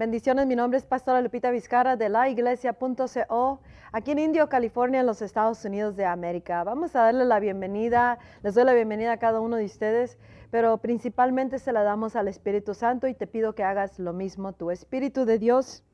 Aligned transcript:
Bendiciones, 0.00 0.46
mi 0.46 0.56
nombre 0.56 0.78
es 0.78 0.86
Pastora 0.86 1.20
Lupita 1.20 1.50
Vizcarra 1.50 1.94
de 1.94 2.08
la 2.08 2.30
iglesia.co, 2.30 3.60
aquí 3.92 4.10
en 4.12 4.18
Indio, 4.18 4.48
California, 4.48 5.00
en 5.00 5.06
los 5.06 5.20
Estados 5.20 5.62
Unidos 5.66 5.94
de 5.94 6.06
América. 6.06 6.64
Vamos 6.64 6.96
a 6.96 7.02
darle 7.02 7.26
la 7.26 7.38
bienvenida, 7.38 8.18
les 8.42 8.54
doy 8.54 8.64
la 8.64 8.72
bienvenida 8.72 9.12
a 9.12 9.18
cada 9.18 9.40
uno 9.40 9.56
de 9.56 9.66
ustedes, 9.66 10.16
pero 10.50 10.78
principalmente 10.78 11.58
se 11.58 11.74
la 11.74 11.82
damos 11.82 12.16
al 12.16 12.28
Espíritu 12.28 12.72
Santo 12.72 13.08
y 13.08 13.14
te 13.14 13.26
pido 13.26 13.54
que 13.54 13.62
hagas 13.62 13.98
lo 13.98 14.14
mismo, 14.14 14.54
tu 14.54 14.70
Espíritu 14.70 15.26
de 15.26 15.38
Dios. 15.38 15.84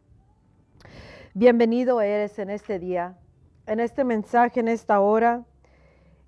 Bienvenido 1.34 2.00
eres 2.00 2.38
en 2.38 2.50
este 2.50 2.78
día, 2.78 3.18
en 3.66 3.80
este 3.80 4.04
mensaje, 4.04 4.60
en 4.60 4.68
esta 4.68 5.00
hora, 5.00 5.42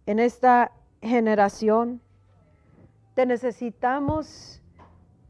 en 0.04 0.18
esta 0.18 0.72
generación. 1.00 2.02
Te 3.14 3.24
necesitamos 3.24 4.57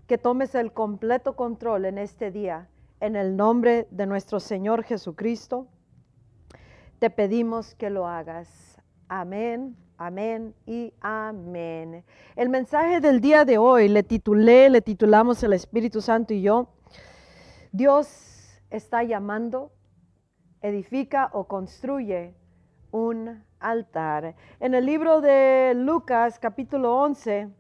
que 0.09 0.17
tomes 0.17 0.55
el 0.55 0.73
completo 0.73 1.37
control 1.37 1.85
en 1.85 1.99
este 1.99 2.31
día. 2.31 2.67
En 2.99 3.15
el 3.15 3.37
nombre 3.37 3.87
de 3.91 4.07
nuestro 4.07 4.41
Señor 4.41 4.83
Jesucristo, 4.83 5.69
te 6.99 7.11
pedimos 7.11 7.75
que 7.75 7.91
lo 7.91 8.09
hagas. 8.09 8.81
Amén, 9.07 9.77
amén 9.99 10.55
y 10.67 10.95
amén. 11.03 12.05
El 12.37 12.49
mensaje 12.49 13.01
del 13.01 13.21
día 13.21 13.45
de 13.45 13.59
hoy 13.59 13.89
le 13.89 14.03
titulé, 14.03 14.71
le 14.71 14.81
titulamos 14.81 15.43
el 15.43 15.53
Espíritu 15.53 16.01
Santo 16.01 16.33
y 16.33 16.41
yo. 16.41 16.71
Dios 17.71 18.59
está 18.71 19.03
llamando, 19.03 19.73
edifica 20.63 21.29
o 21.35 21.47
construye 21.47 22.35
un 22.91 23.45
altar. 23.61 24.35
En 24.59 24.75
el 24.75 24.87
libro 24.87 25.21
de 25.21 25.75
Lucas 25.77 26.39
capítulo 26.39 26.97
11, 26.97 27.51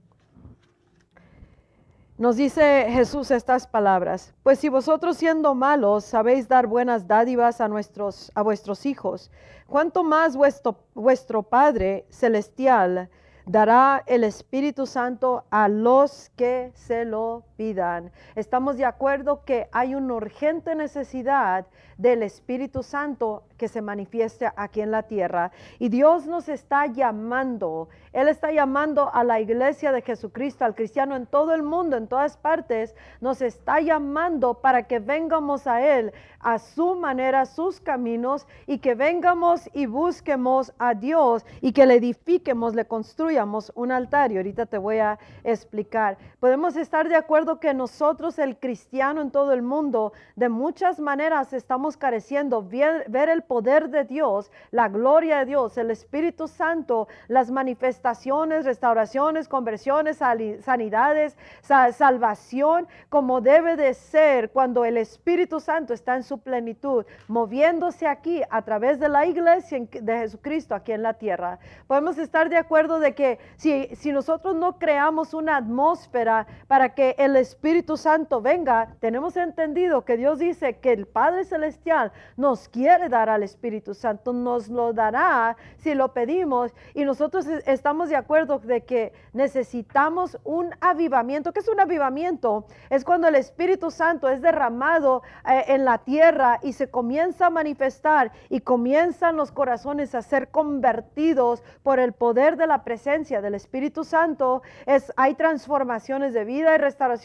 nos 2.19 2.35
dice 2.35 2.87
Jesús 2.91 3.31
estas 3.31 3.69
palabras, 3.69 4.35
pues 4.43 4.59
si 4.59 4.69
vosotros 4.69 5.17
siendo 5.17 5.55
malos 5.55 6.05
sabéis 6.05 6.49
dar 6.49 6.67
buenas 6.67 7.07
dádivas 7.07 7.61
a, 7.61 7.69
nuestros, 7.69 8.33
a 8.35 8.43
vuestros 8.43 8.87
hijos, 8.87 9.31
¿cuánto 9.69 10.03
más 10.03 10.37
vuestro, 10.37 10.85
vuestro 10.95 11.45
Padre 11.45 12.07
Celestial 12.11 13.09
dará 13.47 14.03
el 14.07 14.25
Espíritu 14.25 14.85
Santo 14.87 15.45
a 15.51 15.69
los 15.69 16.31
que 16.31 16.73
se 16.75 17.05
lo 17.05 17.45
pidan. 17.59 18.13
Estamos 18.37 18.79
de 18.79 18.87
acuerdo 18.87 19.45
que 19.45 19.69
hay 19.73 19.97
una 19.97 20.15
urgente 20.15 20.77
necesidad 20.77 21.67
del 21.99 22.23
Espíritu 22.23 22.85
Santo 22.85 23.43
que 23.59 23.67
se 23.67 23.83
manifieste 23.83 24.49
aquí 24.55 24.81
en 24.81 24.93
la 24.93 25.03
tierra. 25.03 25.51
Y 25.81 25.89
Dios 25.89 26.27
nos 26.27 26.49
está 26.49 26.87
llamando. 26.87 27.89
Él 28.13 28.29
está 28.29 28.53
llamando 28.53 29.13
a 29.13 29.25
la 29.25 29.41
iglesia 29.41 29.91
de 29.91 30.03
Jesucristo, 30.03 30.65
al 30.65 30.77
cristiano 30.77 31.17
en 31.17 31.27
todo 31.27 31.53
el 31.53 31.65
mundo, 31.65 31.97
en 31.97 32.07
todas 32.07 32.37
partes. 32.37 32.95
Nos 33.21 33.43
está 33.43 33.81
llamando 33.81 34.55
para 34.55 34.85
que 34.85 35.01
vengamos 35.01 35.67
a 35.67 35.83
Él, 35.83 36.13
a 36.39 36.61
su 36.61 36.95
manera, 36.95 37.45
sus 37.47 37.81
caminos, 37.81 38.47
y 38.69 38.79
que 38.79 38.95
vengamos 38.95 39.69
y 39.75 39.87
busquemos 39.87 40.73
a 40.79 40.95
Dios 40.95 41.45
y 41.61 41.73
que 41.73 41.85
le 41.85 41.95
edifiquemos, 41.95 42.77
le 42.77 42.85
construyamos 42.85 43.73
un 43.75 43.91
altar. 43.91 44.31
Y 44.31 44.37
ahorita 44.37 44.67
te 44.67 44.79
voy 44.79 44.99
a 44.99 45.19
explicar. 45.43 46.17
Podemos 46.39 46.77
estar 46.77 47.09
de 47.09 47.17
acuerdo 47.17 47.48
que 47.57 47.73
nosotros, 47.73 48.39
el 48.39 48.59
cristiano 48.59 49.23
en 49.23 49.31
todo 49.31 49.53
el 49.53 49.63
mundo, 49.63 50.13
de 50.37 50.49
muchas 50.49 51.01
maneras 51.01 51.53
estamos 51.53 51.97
careciendo 51.97 52.63
ver, 52.63 53.07
ver 53.09 53.29
el 53.31 53.43
poder 53.43 53.89
de 53.89 54.05
Dios, 54.05 54.51
la 54.71 54.89
gloria 54.89 55.39
de 55.39 55.47
Dios, 55.47 55.79
el 55.79 55.91
Espíritu 55.91 56.47
Santo, 56.47 57.09
las 57.27 57.51
manifestaciones, 57.51 58.65
restauraciones, 58.65 59.49
conversiones, 59.49 60.19
sanidades, 60.19 61.37
salvación, 61.63 62.87
como 63.09 63.41
debe 63.41 63.77
de 63.77 63.95
ser 63.95 64.51
cuando 64.51 64.85
el 64.85 64.99
Espíritu 64.99 65.61
Santo 65.61 65.95
está 65.95 66.17
en 66.17 66.23
su 66.23 66.39
plenitud, 66.39 67.07
moviéndose 67.27 68.07
aquí 68.07 68.43
a 68.51 68.63
través 68.63 69.01
de 69.01 69.09
la 69.09 69.27
iglesia 69.27 69.81
de 69.91 70.19
Jesucristo 70.19 70.75
aquí 70.75 70.93
en 70.93 71.03
la 71.03 71.15
tierra. 71.15 71.59
Podemos 71.87 72.19
estar 72.19 72.49
de 72.49 72.59
acuerdo 72.59 73.01
de 73.01 73.15
que 73.15 73.39
si, 73.57 73.89
si 73.97 74.13
nosotros 74.13 74.55
no 74.55 74.79
creamos 74.79 75.33
una 75.35 75.57
atmósfera 75.57 76.47
para 76.67 76.95
que 76.95 77.15
el 77.19 77.37
Espíritu 77.39 77.97
Santo 77.97 78.41
venga, 78.41 78.95
tenemos 79.01 79.37
entendido 79.37 80.05
que 80.05 80.17
Dios 80.17 80.39
dice 80.39 80.79
que 80.79 80.93
el 80.93 81.07
Padre 81.07 81.45
Celestial 81.45 82.13
nos 82.37 82.69
quiere 82.69 83.09
dar 83.09 83.31
al 83.31 83.43
Espíritu 83.43 83.95
Santo, 83.95 84.33
nos 84.33 84.69
lo 84.69 84.93
dará 84.93 85.57
si 85.79 85.95
lo 85.95 86.13
pedimos 86.13 86.73
y 86.95 87.05
nosotros 87.05 87.47
estamos 87.67 88.11
de 88.11 88.17
acuerdo 88.17 88.59
de 88.59 88.85
que 88.85 89.13
necesitamos 89.33 90.39
un 90.45 90.75
avivamiento. 90.81 91.53
¿Qué 91.53 91.61
es 91.61 91.69
un 91.69 91.81
avivamiento? 91.81 92.67
Es 92.91 93.05
cuando 93.05 93.29
el 93.29 93.37
Espíritu 93.37 93.91
Santo 93.91 94.29
es 94.29 94.43
derramado 94.43 95.23
eh, 95.49 95.65
en 95.69 95.85
la 95.85 95.99
tierra 95.99 96.61
y 96.63 96.73
se 96.73 96.91
comienza 96.91 97.47
a 97.47 97.51
manifestar 97.51 98.33
y 98.49 98.61
comienzan 98.61 99.37
los 99.37 99.53
corazones 99.53 100.15
a 100.15 100.23
ser 100.23 100.49
convertidos 100.49 101.63
por 101.83 101.99
el 101.99 102.13
poder 102.13 102.57
de 102.57 102.67
la 102.67 102.85
presencia 102.85 103.41
del 103.41 103.55
Espíritu 103.55 104.05
Santo. 104.05 104.63
Es, 104.87 105.13
hay 105.17 105.35
transformaciones 105.35 106.35
de 106.35 106.45
vida, 106.45 106.73
hay 106.73 106.79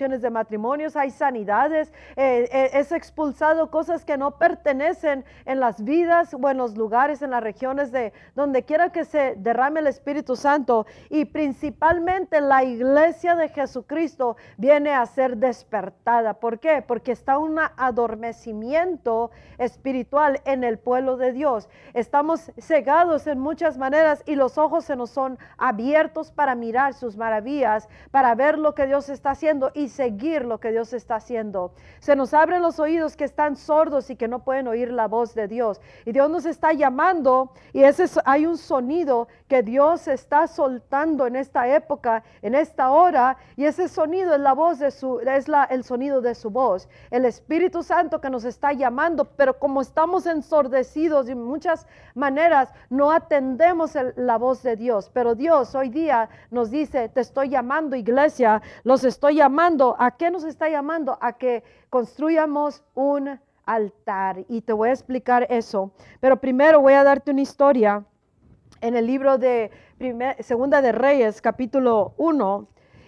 de 0.03 0.29
matrimonios, 0.29 0.95
hay 0.95 1.11
sanidades, 1.11 1.93
eh, 2.15 2.49
eh, 2.51 2.69
es 2.73 2.91
expulsado 2.91 3.71
cosas 3.71 4.03
que 4.03 4.17
no 4.17 4.37
pertenecen 4.37 5.23
en 5.45 5.59
las 5.59 5.83
vidas 5.83 6.33
o 6.33 6.49
en 6.49 6.57
los 6.57 6.75
lugares, 6.75 7.21
en 7.21 7.31
las 7.31 7.41
regiones 7.41 7.91
de 7.91 8.11
donde 8.35 8.63
quiera 8.63 8.91
que 8.91 9.05
se 9.05 9.35
derrame 9.37 9.79
el 9.79 9.87
Espíritu 9.87 10.35
Santo 10.35 10.85
y 11.09 11.25
principalmente 11.25 12.41
la 12.41 12.63
iglesia 12.63 13.35
de 13.35 13.47
Jesucristo 13.47 14.35
viene 14.57 14.93
a 14.93 15.05
ser 15.05 15.37
despertada. 15.37 16.33
¿Por 16.33 16.59
qué? 16.59 16.83
Porque 16.85 17.13
está 17.13 17.37
un 17.37 17.57
adormecimiento 17.77 19.31
espiritual 19.57 20.41
en 20.43 20.63
el 20.65 20.79
pueblo 20.79 21.15
de 21.15 21.31
Dios. 21.31 21.69
Estamos 21.93 22.51
cegados 22.59 23.25
en 23.27 23.39
muchas 23.39 23.77
maneras 23.77 24.21
y 24.25 24.35
los 24.35 24.57
ojos 24.57 24.83
se 24.83 24.95
nos 24.97 25.11
son 25.11 25.37
abiertos 25.57 26.31
para 26.31 26.55
mirar 26.55 26.93
sus 26.93 27.15
maravillas, 27.15 27.87
para 28.11 28.35
ver 28.35 28.57
lo 28.57 28.73
que 28.75 28.87
Dios 28.87 29.07
está 29.09 29.31
haciendo 29.31 29.71
y 29.73 29.89
seguir 29.93 30.45
lo 30.45 30.59
que 30.59 30.71
Dios 30.71 30.93
está 30.93 31.15
haciendo. 31.15 31.71
Se 31.99 32.15
nos 32.15 32.33
abren 32.33 32.61
los 32.61 32.79
oídos 32.79 33.15
que 33.15 33.23
están 33.23 33.55
sordos 33.55 34.09
y 34.09 34.15
que 34.15 34.27
no 34.27 34.43
pueden 34.43 34.67
oír 34.67 34.91
la 34.91 35.07
voz 35.07 35.35
de 35.35 35.47
Dios. 35.47 35.79
Y 36.05 36.11
Dios 36.11 36.29
nos 36.29 36.45
está 36.45 36.73
llamando 36.73 37.51
y 37.71 37.83
ese 37.83 38.05
hay 38.25 38.45
un 38.45 38.57
sonido 38.57 39.27
que 39.47 39.63
Dios 39.63 40.07
está 40.07 40.47
soltando 40.47 41.27
en 41.27 41.35
esta 41.35 41.67
época, 41.67 42.23
en 42.41 42.55
esta 42.55 42.91
hora, 42.91 43.37
y 43.55 43.65
ese 43.65 43.87
sonido 43.87 44.33
es 44.33 44.39
la 44.39 44.53
voz 44.53 44.79
de 44.79 44.91
su 44.91 45.19
es 45.19 45.47
la, 45.47 45.63
el 45.65 45.83
sonido 45.83 46.21
de 46.21 46.35
su 46.35 46.49
voz. 46.49 46.89
El 47.11 47.25
Espíritu 47.25 47.83
Santo 47.83 48.19
que 48.19 48.29
nos 48.29 48.45
está 48.45 48.73
llamando, 48.73 49.25
pero 49.25 49.59
como 49.59 49.81
estamos 49.81 50.25
ensordecidos 50.25 51.27
de 51.27 51.35
muchas 51.35 51.85
maneras 52.15 52.69
no 52.89 53.11
atendemos 53.11 53.91
la 54.15 54.37
voz 54.37 54.63
de 54.63 54.75
Dios, 54.75 55.11
pero 55.13 55.35
Dios 55.35 55.75
hoy 55.75 55.89
día 55.89 56.29
nos 56.49 56.71
dice, 56.71 57.09
te 57.09 57.21
estoy 57.21 57.49
llamando 57.49 57.95
iglesia, 57.95 58.61
los 58.83 59.03
estoy 59.03 59.35
llamando, 59.35 59.82
¿a 59.99 60.11
qué 60.17 60.31
nos 60.31 60.43
está 60.43 60.69
llamando? 60.69 61.17
A 61.21 61.33
que 61.33 61.63
construyamos 61.89 62.83
un 62.93 63.39
altar. 63.65 64.45
Y 64.47 64.61
te 64.61 64.73
voy 64.73 64.89
a 64.89 64.93
explicar 64.93 65.47
eso. 65.49 65.91
Pero 66.19 66.37
primero 66.37 66.81
voy 66.81 66.93
a 66.93 67.03
darte 67.03 67.31
una 67.31 67.41
historia 67.41 68.03
en 68.81 68.95
el 68.95 69.07
libro 69.07 69.37
de 69.37 69.71
Segunda 70.39 70.81
de 70.81 70.91
Reyes, 70.91 71.41
capítulo 71.41 72.13
1, 72.17 72.67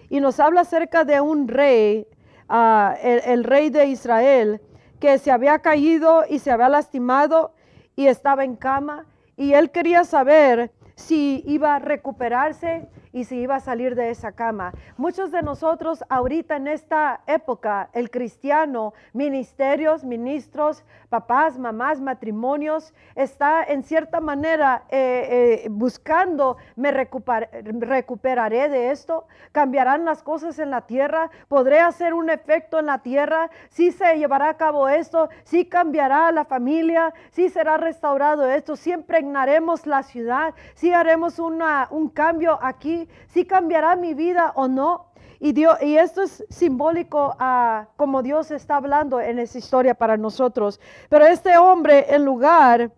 y 0.09 0.22
nos 0.22 0.40
habla 0.40 0.62
acerca 0.62 1.03
de 1.03 1.19
un 1.19 1.47
rey, 1.47 2.08
ah, 2.47 2.96
el, 3.02 3.44
rey 3.44 3.69
de 3.69 3.88
Israel, 3.88 4.62
que 5.00 5.18
se 5.18 5.31
había 5.31 5.59
caído 5.59 6.24
y 6.30 6.40
se 6.40 6.52
había 6.52 6.69
lastimado 6.69 7.53
y 7.97 8.08
estaba 8.08 8.46
en 8.46 8.56
cama, 8.56 9.06
y 9.35 9.53
él 9.53 9.72
quería 9.72 10.06
saber 10.06 10.72
si 10.96 11.44
iba 11.46 11.75
a 11.75 11.80
recuperarse 11.80 12.88
y 13.16 13.24
si 13.24 13.38
iba 13.38 13.56
a 13.56 13.59
salir 13.62 13.96
de 13.96 14.09
esa 14.09 14.34
cama. 14.34 14.74
Muchos 14.98 15.31
de 15.31 15.42
nosotros 15.42 16.03
ahorita 16.09 16.58
en 16.58 16.68
esta 16.68 17.22
época, 17.28 17.90
el 17.94 18.12
cristiano, 18.12 18.94
ministerios, 19.14 20.03
ministros, 20.03 20.84
papás, 21.08 21.58
mamás, 21.58 22.02
matrimonios, 22.02 22.94
está 23.16 23.64
en 23.64 23.84
cierta 23.84 24.20
manera 24.20 24.84
eh, 24.90 25.64
eh, 25.64 25.67
buscando, 25.70 26.58
me 26.76 26.91
recuperaré 26.91 28.67
de 28.67 28.91
esto, 28.91 29.28
cambiarán 29.53 30.03
las 30.03 30.22
cosas 30.22 30.59
en 30.59 30.70
la 30.70 30.82
tierra, 30.82 31.32
podré 31.47 31.79
hacer 31.79 32.14
un 32.14 32.29
efecto 32.29 32.79
en 32.79 32.88
la 32.88 33.00
tierra, 33.00 33.50
si 33.70 33.94
se 33.94 34.18
llevará 34.18 34.50
a 34.50 34.58
cabo 34.58 34.90
esto, 34.90 35.29
si 35.46 35.64
cambiará 35.64 36.34
la 36.34 36.44
familia, 36.44 37.14
si 37.32 37.47
será 37.47 37.78
restaurado 37.78 38.46
esto, 38.50 38.76
si 38.76 38.91
impregnaremos 38.91 39.88
la 39.88 40.03
ciudad, 40.03 40.53
si 40.73 40.91
haremos 40.91 41.40
una, 41.40 41.88
un 41.91 42.09
cambio 42.09 42.59
aquí 42.61 43.04
si 43.28 43.46
cambiará 43.46 43.96
mi 43.96 44.13
vida 44.13 44.52
o 44.55 44.67
no. 44.67 45.07
Y, 45.40 45.52
Dios, 45.52 45.81
y 45.81 45.97
esto 45.97 46.23
es 46.23 46.46
simbólico 46.49 47.35
a 47.40 47.87
como 47.97 48.23
Dios 48.23 48.52
está 48.52 48.78
hablando 48.78 49.19
en 49.19 49.40
esa 49.40 49.57
historia 49.57 49.93
para 49.93 50.17
nosotros. 50.17 50.79
Pero 51.09 51.25
este 51.25 51.57
hombre, 51.57 52.05
en 52.13 52.23
lugar 52.23 52.91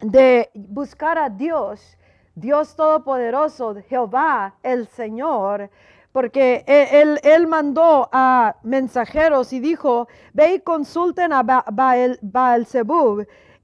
de 0.00 0.50
buscar 0.54 1.18
a 1.18 1.28
Dios, 1.30 1.96
Dios 2.34 2.74
Todopoderoso, 2.74 3.76
Jehová, 3.88 4.56
el 4.62 4.88
Señor, 4.88 5.70
porque 6.12 6.64
e- 6.66 7.00
él, 7.00 7.20
él 7.22 7.46
mandó 7.46 8.08
a 8.12 8.56
mensajeros 8.62 9.52
y 9.52 9.60
dijo, 9.60 10.08
ve 10.32 10.54
y 10.54 10.60
consulten 10.60 11.32
a 11.32 11.42
Ba- 11.42 11.64
Baal, 11.72 12.18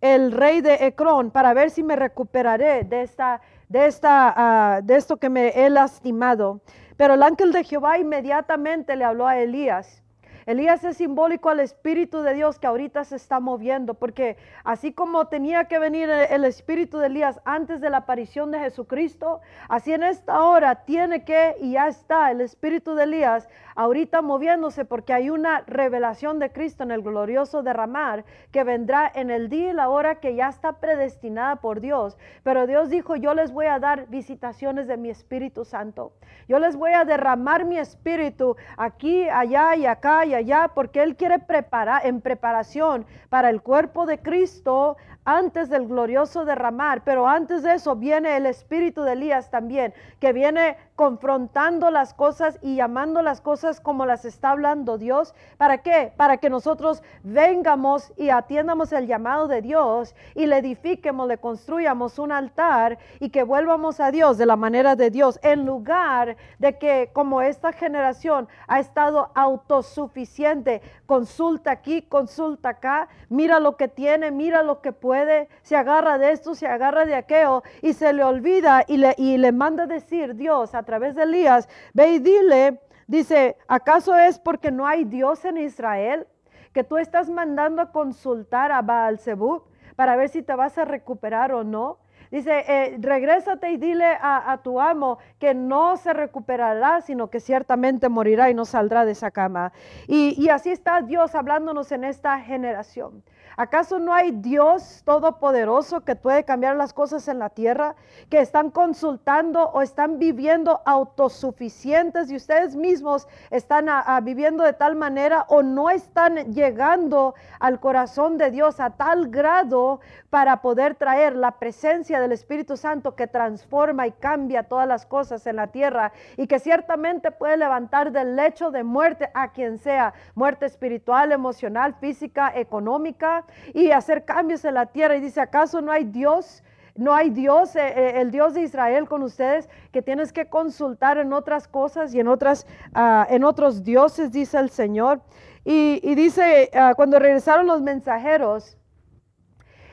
el 0.00 0.32
rey 0.32 0.60
de 0.60 0.86
Ecrón, 0.86 1.30
para 1.30 1.52
ver 1.54 1.70
si 1.70 1.82
me 1.82 1.96
recuperaré 1.96 2.84
de, 2.84 3.02
esta, 3.02 3.40
de, 3.68 3.86
esta, 3.86 4.32
ah, 4.36 4.80
de 4.82 4.96
esto 4.96 5.16
que 5.16 5.30
me 5.30 5.48
he 5.48 5.70
lastimado. 5.70 6.60
Pero 6.96 7.14
el 7.14 7.22
ángel 7.22 7.52
de 7.52 7.64
Jehová 7.64 7.98
inmediatamente 7.98 8.96
le 8.96 9.04
habló 9.04 9.26
a 9.26 9.38
Elías. 9.38 10.02
Elías 10.48 10.82
es 10.82 10.96
simbólico 10.96 11.50
al 11.50 11.60
Espíritu 11.60 12.22
de 12.22 12.32
Dios 12.32 12.58
que 12.58 12.66
ahorita 12.66 13.04
se 13.04 13.16
está 13.16 13.38
moviendo, 13.38 13.92
porque 13.92 14.38
así 14.64 14.94
como 14.94 15.26
tenía 15.26 15.66
que 15.66 15.78
venir 15.78 16.08
el 16.08 16.32
el 16.32 16.44
Espíritu 16.46 16.96
de 16.96 17.08
Elías 17.08 17.38
antes 17.44 17.82
de 17.82 17.90
la 17.90 17.98
aparición 17.98 18.50
de 18.50 18.58
Jesucristo, 18.58 19.42
así 19.68 19.92
en 19.92 20.02
esta 20.02 20.42
hora 20.42 20.86
tiene 20.86 21.22
que 21.22 21.56
y 21.60 21.72
ya 21.72 21.88
está 21.88 22.30
el 22.30 22.40
Espíritu 22.40 22.94
de 22.94 23.04
Elías 23.04 23.46
ahorita 23.78 24.22
moviéndose 24.22 24.84
porque 24.84 25.12
hay 25.12 25.30
una 25.30 25.60
revelación 25.60 26.40
de 26.40 26.50
Cristo 26.50 26.82
en 26.82 26.90
el 26.90 27.00
glorioso 27.00 27.62
derramar 27.62 28.24
que 28.50 28.64
vendrá 28.64 29.08
en 29.14 29.30
el 29.30 29.48
día 29.48 29.70
y 29.70 29.72
la 29.72 29.88
hora 29.88 30.16
que 30.16 30.34
ya 30.34 30.48
está 30.48 30.80
predestinada 30.80 31.56
por 31.56 31.80
Dios. 31.80 32.18
Pero 32.42 32.66
Dios 32.66 32.90
dijo, 32.90 33.14
yo 33.14 33.34
les 33.34 33.52
voy 33.52 33.66
a 33.66 33.78
dar 33.78 34.08
visitaciones 34.08 34.88
de 34.88 34.96
mi 34.96 35.10
Espíritu 35.10 35.64
Santo. 35.64 36.12
Yo 36.48 36.58
les 36.58 36.74
voy 36.74 36.90
a 36.90 37.04
derramar 37.04 37.64
mi 37.66 37.78
espíritu 37.78 38.56
aquí, 38.76 39.28
allá 39.28 39.76
y 39.76 39.86
acá 39.86 40.26
y 40.26 40.34
allá, 40.34 40.72
porque 40.74 41.04
Él 41.04 41.14
quiere 41.14 41.38
preparar 41.38 42.04
en 42.04 42.20
preparación 42.20 43.06
para 43.28 43.48
el 43.48 43.62
cuerpo 43.62 44.06
de 44.06 44.18
Cristo 44.18 44.96
antes 45.24 45.68
del 45.68 45.86
glorioso 45.86 46.44
derramar. 46.44 47.04
Pero 47.04 47.28
antes 47.28 47.62
de 47.62 47.74
eso 47.74 47.94
viene 47.94 48.36
el 48.36 48.46
espíritu 48.46 49.02
de 49.02 49.12
Elías 49.12 49.50
también, 49.50 49.94
que 50.18 50.32
viene 50.32 50.76
confrontando 50.98 51.92
las 51.92 52.12
cosas 52.12 52.58
y 52.60 52.74
llamando 52.74 53.22
las 53.22 53.40
cosas 53.40 53.80
como 53.80 54.04
las 54.04 54.24
está 54.24 54.50
hablando 54.50 54.98
Dios. 54.98 55.32
¿Para 55.56 55.78
qué? 55.78 56.12
Para 56.16 56.38
que 56.38 56.50
nosotros 56.50 57.04
vengamos 57.22 58.12
y 58.16 58.30
atiendamos 58.30 58.90
el 58.90 59.06
llamado 59.06 59.46
de 59.46 59.62
Dios 59.62 60.16
y 60.34 60.46
le 60.46 60.58
edifiquemos, 60.58 61.28
le 61.28 61.38
construyamos 61.38 62.18
un 62.18 62.32
altar 62.32 62.98
y 63.20 63.30
que 63.30 63.44
vuelvamos 63.44 64.00
a 64.00 64.10
Dios 64.10 64.38
de 64.38 64.46
la 64.46 64.56
manera 64.56 64.96
de 64.96 65.12
Dios, 65.12 65.38
en 65.44 65.64
lugar 65.64 66.36
de 66.58 66.78
que 66.78 67.10
como 67.12 67.42
esta 67.42 67.70
generación 67.70 68.48
ha 68.66 68.80
estado 68.80 69.30
autosuficiente, 69.36 70.82
consulta 71.06 71.70
aquí, 71.70 72.02
consulta 72.02 72.70
acá, 72.70 73.08
mira 73.28 73.60
lo 73.60 73.76
que 73.76 73.86
tiene, 73.86 74.32
mira 74.32 74.64
lo 74.64 74.80
que 74.80 74.90
puede, 74.90 75.48
se 75.62 75.76
agarra 75.76 76.18
de 76.18 76.32
esto, 76.32 76.56
se 76.56 76.66
agarra 76.66 77.04
de 77.04 77.14
aquello 77.14 77.62
y 77.82 77.92
se 77.92 78.12
le 78.12 78.24
olvida 78.24 78.82
y 78.88 78.96
le, 78.96 79.14
y 79.16 79.38
le 79.38 79.52
manda 79.52 79.86
decir 79.86 80.34
Dios 80.34 80.74
a 80.74 80.87
través 80.88 81.14
de 81.14 81.22
Elías, 81.22 81.68
ve 81.94 82.08
y 82.14 82.18
dile, 82.18 82.80
dice, 83.06 83.56
¿acaso 83.68 84.16
es 84.16 84.38
porque 84.38 84.72
no 84.72 84.86
hay 84.86 85.04
Dios 85.04 85.44
en 85.44 85.58
Israel? 85.58 86.26
que 86.72 86.84
tú 86.84 86.96
estás 86.96 87.28
mandando 87.28 87.82
a 87.82 87.90
consultar 87.90 88.72
a 88.72 88.82
Baal-Zebub 88.82 89.64
para 89.96 90.16
ver 90.16 90.28
si 90.28 90.42
te 90.42 90.54
vas 90.54 90.78
a 90.78 90.84
recuperar 90.84 91.52
o 91.52 91.64
no. 91.64 91.98
Dice, 92.30 92.64
eh, 92.68 92.98
regrésate 93.00 93.70
y 93.70 93.78
dile 93.78 94.16
a, 94.20 94.60
tu 94.62 94.80
amo 94.80 95.18
que 95.38 95.54
no 95.54 95.96
se 95.96 96.12
recuperará, 96.12 97.00
sino 97.00 97.30
que 97.30 97.40
ciertamente 97.40 98.08
morirá 98.10 98.50
y 98.50 98.54
no 98.54 98.64
saldrá 98.64 99.04
de 99.06 99.12
esa 99.12 99.30
cama. 99.30 99.72
Y 100.06 100.48
así 100.50 100.70
está 100.70 101.00
Dios 101.00 101.34
hablándonos 101.34 101.90
en 101.90 102.04
esta 102.04 102.38
generación. 102.38 103.24
¿Acaso 103.60 103.98
no 103.98 104.14
hay 104.14 104.30
Dios 104.30 105.02
todopoderoso 105.04 106.04
que 106.04 106.14
puede 106.14 106.44
cambiar 106.44 106.76
las 106.76 106.92
cosas 106.92 107.26
en 107.26 107.40
la 107.40 107.50
tierra? 107.50 107.96
Que 108.30 108.38
están 108.38 108.70
consultando 108.70 109.70
o 109.70 109.82
están 109.82 110.20
viviendo 110.20 110.80
autosuficientes 110.84 112.30
y 112.30 112.36
ustedes 112.36 112.76
mismos 112.76 113.26
están 113.50 113.88
viviendo 114.22 114.62
de 114.62 114.74
tal 114.74 114.94
manera 114.94 115.44
o 115.48 115.64
no 115.64 115.90
están 115.90 116.54
llegando 116.54 117.34
al 117.58 117.80
corazón 117.80 118.38
de 118.38 118.52
Dios 118.52 118.78
a 118.78 118.90
tal 118.90 119.26
grado 119.28 119.98
para 120.30 120.62
poder 120.62 120.94
traer 120.94 121.34
la 121.34 121.58
presencia 121.58 122.20
del 122.20 122.30
Espíritu 122.30 122.76
Santo 122.76 123.16
que 123.16 123.26
transforma 123.26 124.06
y 124.06 124.12
cambia 124.12 124.62
todas 124.62 124.86
las 124.86 125.04
cosas 125.04 125.44
en 125.48 125.56
la 125.56 125.66
tierra 125.66 126.12
y 126.36 126.46
que 126.46 126.60
ciertamente 126.60 127.32
puede 127.32 127.56
levantar 127.56 128.12
del 128.12 128.36
lecho 128.36 128.70
de 128.70 128.84
muerte 128.84 129.30
a 129.34 129.50
quien 129.50 129.78
sea, 129.78 130.14
muerte 130.36 130.66
espiritual, 130.66 131.32
emocional, 131.32 131.94
física, 131.94 132.52
económica 132.54 133.46
y 133.74 133.90
hacer 133.90 134.24
cambios 134.24 134.64
en 134.64 134.74
la 134.74 134.86
tierra. 134.86 135.16
Y 135.16 135.20
dice, 135.20 135.40
¿acaso 135.40 135.80
no 135.80 135.92
hay 135.92 136.04
Dios? 136.04 136.62
No 136.94 137.14
hay 137.14 137.30
Dios, 137.30 137.76
eh, 137.76 137.92
eh, 137.94 138.20
el 138.20 138.32
Dios 138.32 138.54
de 138.54 138.62
Israel 138.62 139.08
con 139.08 139.22
ustedes, 139.22 139.68
que 139.92 140.02
tienes 140.02 140.32
que 140.32 140.48
consultar 140.48 141.18
en 141.18 141.32
otras 141.32 141.68
cosas 141.68 142.12
y 142.12 142.18
en 142.18 142.26
otras, 142.26 142.66
ah, 142.92 143.24
en 143.30 143.44
otros 143.44 143.84
dioses, 143.84 144.32
dice 144.32 144.58
el 144.58 144.70
Señor. 144.70 145.20
Y, 145.64 146.14
dice, 146.14 146.70
ah, 146.74 146.94
cuando 146.96 147.18
regresaron 147.18 147.66
los 147.66 147.82
mensajeros, 147.82 148.78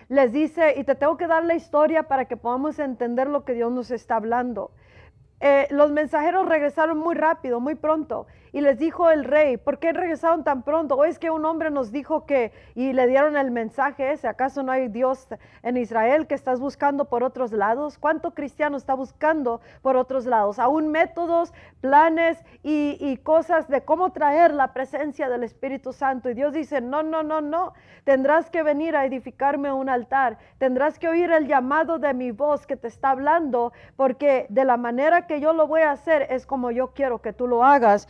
les 0.07 0.31
dice, 0.31 0.74
y 0.78 0.84
te 0.84 0.96
tengo 0.96 1.18
que 1.18 1.28
dar 1.28 1.44
la 1.44 1.56
historia 1.56 2.04
para 2.04 2.25
que 2.25 2.38
podamos 2.38 2.80
entender 2.80 3.28
lo 3.28 3.44
que 3.44 3.54
Dios 3.54 3.72
nos 3.72 3.92
está 3.92 4.16
hablando. 4.16 4.72
Eh, 5.42 5.68
los 5.72 5.92
mensajeros 5.92 6.48
regresaron 6.48 6.98
muy 6.98 7.13
rápido, 7.13 7.60
muy 7.60 7.75
pronto, 7.75 8.25
y 8.56 8.62
les 8.62 8.80
dijo 8.80 9.12
el 9.12 9.25
rey, 9.25 9.57
¿por 9.57 9.80
qué 9.80 9.92
regresaron 9.92 10.46
tan 10.46 10.63
pronto? 10.63 10.96
¿O 10.96 11.04
es 11.04 11.19
que 11.19 11.30
un 11.30 11.44
hombre 11.44 11.72
nos 11.72 11.92
dijo 11.92 12.25
que, 12.25 12.54
y 12.74 12.94
le 12.94 13.06
dieron 13.06 13.36
el 13.36 13.52
mensaje 13.52 14.13
ese, 14.13 14.30
¿acaso 14.30 14.63
no 14.63 14.72
hay 14.72 14.88
Dios 14.88 15.28
en 15.62 15.75
Israel 15.75 16.25
que 16.25 16.36
estás 16.36 16.62
buscando 16.62 17.04
por 17.04 17.22
otros 17.22 17.52
lados? 17.52 17.98
¿Cuánto 17.98 18.34
cristiano 18.34 18.78
está 18.78 18.94
buscando 18.94 19.60
por 19.81 19.98
otros 19.98 20.25
lados? 20.25 20.57
Aún 20.57 20.88
métodos, 20.88 21.54
planes 21.81 22.46
y, 22.63 23.18
cosas 23.24 23.68
de 23.68 23.81
cómo 23.81 24.13
traer 24.13 24.54
la 24.54 24.72
presencia 24.72 25.28
del 25.28 25.44
Espíritu 25.44 25.92
Santo. 25.92 26.30
Y 26.30 26.34
Dios 26.34 26.54
dice, 26.54 26.80
no, 26.80 27.04
no, 27.04 27.24
no, 27.24 27.42
no, 27.42 27.74
tendrás 28.06 28.50
que 28.50 28.63
venir 28.63 28.96
a 28.96 29.06
edificarme 29.06 29.74
un 29.74 29.90
altar, 29.90 30.38
tendrás 30.60 30.98
que 30.98 31.10
oír 31.10 31.30
el 31.31 31.48
llamado 31.48 32.00
de 32.00 32.13
mi 32.13 32.31
voz 32.31 32.66
que 32.66 32.78
te 32.78 32.88
está 32.88 33.10
hablando, 33.10 33.74
porque 33.98 34.46
de 34.48 34.63
la 34.63 34.78
manera 34.78 35.28
que 35.28 35.42
yo 35.42 35.52
lo 35.52 35.68
voy 35.68 35.81
a 35.81 35.92
hacer 35.92 36.28
es 36.30 36.46
como 36.46 36.72
yo 36.72 36.94
quiero 36.94 37.22
que 37.22 37.34
tú 37.34 37.48
lo 37.48 37.66
hagas. 37.66 38.07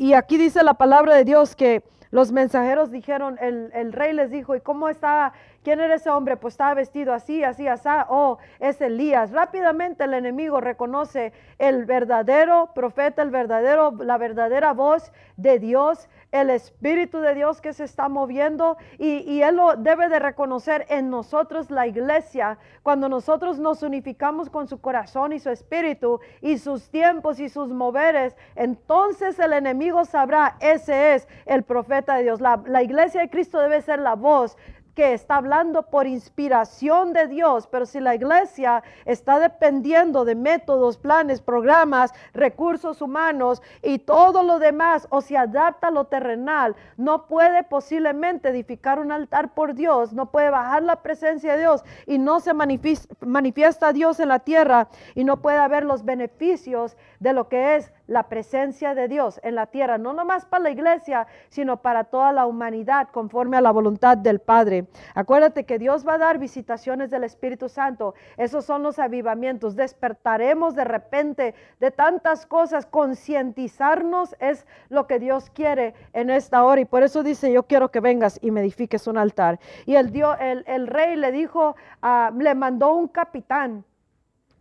Y 0.00 0.14
aquí 0.14 0.36
dice 0.36 0.62
la 0.62 0.74
palabra 0.74 1.14
de 1.14 1.24
Dios 1.24 1.56
que 1.56 1.82
los 2.14 2.30
mensajeros 2.30 2.92
dijeron, 2.92 3.38
el, 3.40 3.72
el 3.74 3.92
rey 3.92 4.12
les 4.12 4.30
dijo, 4.30 4.54
¿y 4.54 4.60
cómo 4.60 4.88
está? 4.88 5.32
¿Quién 5.64 5.80
era 5.80 5.96
ese 5.96 6.10
hombre? 6.10 6.36
Pues 6.36 6.54
estaba 6.54 6.72
vestido 6.74 7.12
así, 7.12 7.42
así, 7.42 7.66
así. 7.66 7.88
Oh, 8.08 8.38
es 8.60 8.80
Elías. 8.80 9.32
Rápidamente 9.32 10.04
el 10.04 10.14
enemigo 10.14 10.60
reconoce 10.60 11.32
el 11.58 11.86
verdadero 11.86 12.70
profeta, 12.72 13.20
el 13.20 13.30
verdadero, 13.30 13.96
la 13.98 14.16
verdadera 14.16 14.72
voz 14.74 15.10
de 15.36 15.58
Dios, 15.58 16.08
el 16.34 16.50
Espíritu 16.50 17.20
de 17.20 17.32
Dios 17.32 17.60
que 17.60 17.72
se 17.72 17.84
está 17.84 18.08
moviendo 18.08 18.76
y, 18.98 19.40
él 19.40 19.54
lo 19.54 19.76
debe 19.76 20.08
de 20.08 20.18
reconocer 20.18 20.84
en 20.88 21.08
nosotros, 21.08 21.70
la 21.70 21.86
iglesia, 21.86 22.58
cuando 22.82 23.08
nosotros 23.08 23.60
nos 23.60 23.84
unificamos 23.84 24.50
con 24.50 24.66
su 24.66 24.80
corazón 24.80 25.32
y 25.32 25.38
su 25.38 25.50
espíritu 25.50 26.18
y 26.40 26.58
sus 26.58 26.90
tiempos 26.90 27.38
y 27.38 27.48
sus 27.48 27.68
moveres, 27.68 28.34
entonces 28.56 29.38
el 29.38 29.52
enemigo 29.52 30.04
sabrá, 30.04 30.56
ese 30.58 31.14
es 31.14 31.28
el 31.46 31.62
profeta 31.62 32.16
de 32.16 32.24
Dios. 32.24 32.40
La, 32.40 32.60
la 32.66 32.82
iglesia 32.82 33.20
de 33.20 33.30
Cristo 33.30 33.60
debe 33.60 33.80
ser 33.80 34.00
la 34.00 34.16
voz 34.16 34.56
que 34.94 35.12
está 35.12 35.36
hablando 35.36 35.82
por 35.90 36.06
inspiración 36.06 37.12
de 37.12 37.26
Dios, 37.26 37.66
pero 37.66 37.84
si 37.86 38.00
la 38.00 38.14
iglesia 38.14 38.82
está 39.04 39.38
dependiendo 39.40 40.24
de 40.24 40.34
métodos, 40.34 40.98
planes, 40.98 41.40
programas, 41.40 42.12
recursos 42.32 43.02
humanos 43.02 43.62
y 43.82 43.98
todo 43.98 44.42
lo 44.42 44.58
demás, 44.58 45.06
o 45.10 45.20
se 45.20 45.36
adapta 45.36 45.88
a 45.88 45.90
lo 45.90 46.04
terrenal, 46.04 46.76
no 46.96 47.26
puede 47.26 47.64
posiblemente 47.64 48.50
edificar 48.50 48.98
un 48.98 49.10
altar 49.12 49.54
por 49.54 49.74
Dios, 49.74 50.12
no 50.12 50.30
puede 50.30 50.50
bajar 50.50 50.82
la 50.82 51.02
presencia 51.02 51.54
de 51.54 51.60
Dios 51.60 51.84
y 52.06 52.18
no 52.18 52.40
se 52.40 52.52
manifis- 52.54 53.08
manifiesta 53.20 53.92
Dios 53.92 54.20
en 54.20 54.28
la 54.28 54.38
tierra 54.38 54.88
y 55.14 55.24
no 55.24 55.42
puede 55.42 55.58
haber 55.58 55.84
los 55.84 56.04
beneficios 56.04 56.96
de 57.20 57.32
lo 57.32 57.48
que 57.48 57.76
es 57.76 57.92
la 58.06 58.28
presencia 58.28 58.94
de 58.94 59.08
Dios 59.08 59.40
en 59.42 59.54
la 59.54 59.66
tierra, 59.66 59.98
no 59.98 60.12
nomás 60.12 60.44
para 60.44 60.64
la 60.64 60.70
iglesia, 60.70 61.26
sino 61.48 61.78
para 61.80 62.04
toda 62.04 62.32
la 62.32 62.46
humanidad 62.46 63.08
conforme 63.08 63.56
a 63.56 63.60
la 63.60 63.70
voluntad 63.70 64.16
del 64.16 64.40
Padre. 64.40 64.86
Acuérdate 65.14 65.64
que 65.64 65.78
Dios 65.78 66.06
va 66.06 66.14
a 66.14 66.18
dar 66.18 66.38
visitaciones 66.38 67.10
del 67.10 67.24
Espíritu 67.24 67.68
Santo. 67.68 68.14
Esos 68.36 68.64
son 68.64 68.82
los 68.82 68.98
avivamientos. 68.98 69.76
Despertaremos 69.76 70.74
de 70.74 70.84
repente 70.84 71.54
de 71.80 71.90
tantas 71.90 72.46
cosas. 72.46 72.86
Concientizarnos 72.86 74.36
es 74.38 74.66
lo 74.88 75.06
que 75.06 75.18
Dios 75.18 75.50
quiere 75.50 75.94
en 76.12 76.30
esta 76.30 76.64
hora. 76.64 76.80
Y 76.80 76.84
por 76.84 77.02
eso 77.02 77.22
dice, 77.22 77.52
yo 77.52 77.64
quiero 77.64 77.90
que 77.90 78.00
vengas 78.00 78.38
y 78.42 78.50
me 78.50 78.60
edifiques 78.60 79.06
un 79.06 79.18
altar. 79.18 79.58
Y 79.86 79.94
el, 79.94 80.10
Dios, 80.10 80.36
el, 80.40 80.64
el 80.66 80.86
rey 80.86 81.16
le 81.16 81.32
dijo, 81.32 81.76
ah, 82.02 82.30
le 82.36 82.54
mandó 82.54 82.94
un 82.94 83.08
capitán 83.08 83.84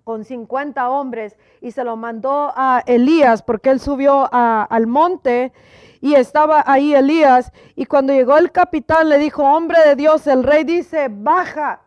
con 0.04 0.26
50 0.26 0.90
hombres 0.90 1.38
y 1.62 1.72
se 1.72 1.84
lo 1.84 1.96
mandó 1.96 2.52
a 2.56 2.84
Elías 2.86 3.42
porque 3.42 3.70
él 3.70 3.80
subió 3.80 4.30
al 4.32 4.88
monte 4.88 5.54
y 6.02 6.16
estaba 6.16 6.64
ahí 6.66 6.94
Elías 6.94 7.54
y 7.76 7.86
cuando 7.86 8.14
llegó 8.14 8.38
el 8.38 8.52
capitán 8.52 9.08
le 9.08 9.18
dijo, 9.18 9.44
hombre 9.44 9.80
de 9.86 9.96
Dios, 9.96 10.28
el 10.28 10.44
rey 10.44 10.66
dice, 10.66 11.08
baja 11.10 11.82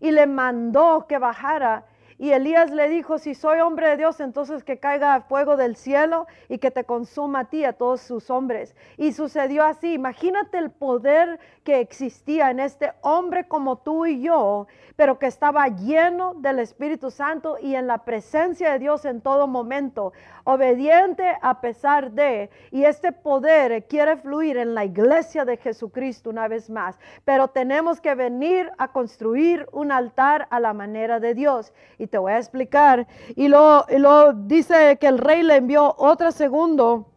y 0.00 0.10
le 0.10 0.26
mandó 0.26 1.06
que 1.08 1.18
bajara. 1.18 1.86
Y 2.22 2.30
Elías 2.30 2.70
le 2.70 2.88
dijo, 2.88 3.18
si 3.18 3.34
soy 3.34 3.58
hombre 3.58 3.88
de 3.88 3.96
Dios, 3.96 4.20
entonces 4.20 4.62
que 4.62 4.78
caiga 4.78 5.22
fuego 5.22 5.56
del 5.56 5.74
cielo 5.74 6.28
y 6.48 6.58
que 6.58 6.70
te 6.70 6.84
consuma 6.84 7.40
a 7.40 7.44
ti, 7.46 7.64
a 7.64 7.72
todos 7.72 8.00
sus 8.00 8.30
hombres. 8.30 8.76
Y 8.96 9.10
sucedió 9.10 9.64
así. 9.64 9.94
Imagínate 9.94 10.56
el 10.58 10.70
poder 10.70 11.40
que 11.64 11.80
existía 11.80 12.52
en 12.52 12.60
este 12.60 12.92
hombre 13.00 13.48
como 13.48 13.78
tú 13.78 14.06
y 14.06 14.22
yo, 14.22 14.68
pero 14.94 15.18
que 15.18 15.26
estaba 15.26 15.66
lleno 15.66 16.34
del 16.34 16.60
Espíritu 16.60 17.10
Santo 17.10 17.56
y 17.60 17.74
en 17.74 17.88
la 17.88 18.04
presencia 18.04 18.70
de 18.70 18.78
Dios 18.78 19.04
en 19.04 19.20
todo 19.20 19.48
momento, 19.48 20.12
obediente 20.44 21.24
a 21.42 21.60
pesar 21.60 22.12
de. 22.12 22.50
Y 22.70 22.84
este 22.84 23.10
poder 23.10 23.88
quiere 23.88 24.16
fluir 24.16 24.58
en 24.58 24.76
la 24.76 24.84
iglesia 24.84 25.44
de 25.44 25.56
Jesucristo 25.56 26.30
una 26.30 26.46
vez 26.46 26.70
más. 26.70 27.00
Pero 27.24 27.48
tenemos 27.48 28.00
que 28.00 28.14
venir 28.14 28.70
a 28.78 28.92
construir 28.92 29.66
un 29.72 29.90
altar 29.90 30.46
a 30.50 30.60
la 30.60 30.72
manera 30.72 31.18
de 31.18 31.34
Dios. 31.34 31.72
Y 31.98 32.11
te 32.12 32.18
voy 32.18 32.32
a 32.32 32.38
explicar. 32.38 33.08
Y 33.34 33.48
lo, 33.48 33.86
dice 34.34 34.98
que 35.00 35.06
el 35.08 35.18
rey 35.18 35.42
le 35.42 35.56
envió 35.56 35.94
otra 35.96 36.30
segundo 36.30 37.08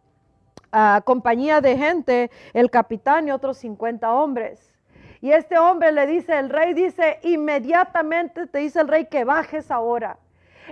a 0.72 1.02
compañía 1.04 1.60
de 1.60 1.76
gente, 1.76 2.30
el 2.54 2.70
capitán 2.70 3.28
y 3.28 3.30
otros 3.30 3.58
50 3.58 4.10
hombres. 4.10 4.72
Y 5.20 5.32
este 5.32 5.58
hombre 5.58 5.92
le 5.92 6.06
dice, 6.06 6.38
el 6.38 6.48
rey 6.48 6.72
dice, 6.72 7.18
inmediatamente 7.22 8.46
te 8.46 8.58
dice 8.58 8.80
el 8.80 8.88
rey 8.88 9.04
que 9.04 9.24
bajes 9.24 9.70
ahora. 9.70 10.18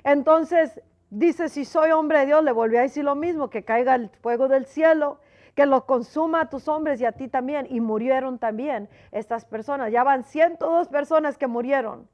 Entonces 0.04 0.81
dice, 1.11 1.50
si 1.50 1.66
soy 1.66 1.90
hombre 1.90 2.21
de 2.21 2.26
Dios, 2.26 2.43
le 2.43 2.52
volví 2.52 2.78
a 2.78 2.83
decir 2.83 3.04
lo 3.04 3.14
mismo, 3.14 3.50
que 3.50 3.62
caiga 3.62 3.95
el 3.95 4.09
fuego 4.23 4.49
del 4.49 4.64
cielo, 4.64 5.19
que 5.54 5.66
lo 5.66 5.85
consuma 5.85 6.43
a 6.43 6.49
tus 6.49 6.66
hombres 6.66 6.99
y 7.00 7.04
a 7.04 7.12
ti 7.12 7.28
también. 7.28 7.66
Y 7.69 7.81
murieron 7.81 8.38
también 8.38 8.88
estas 9.12 9.45
personas. 9.45 9.93
Ya 9.93 10.02
van 10.02 10.25
102 10.25 10.88
personas 10.88 11.37
que 11.37 11.47
murieron. 11.47 12.09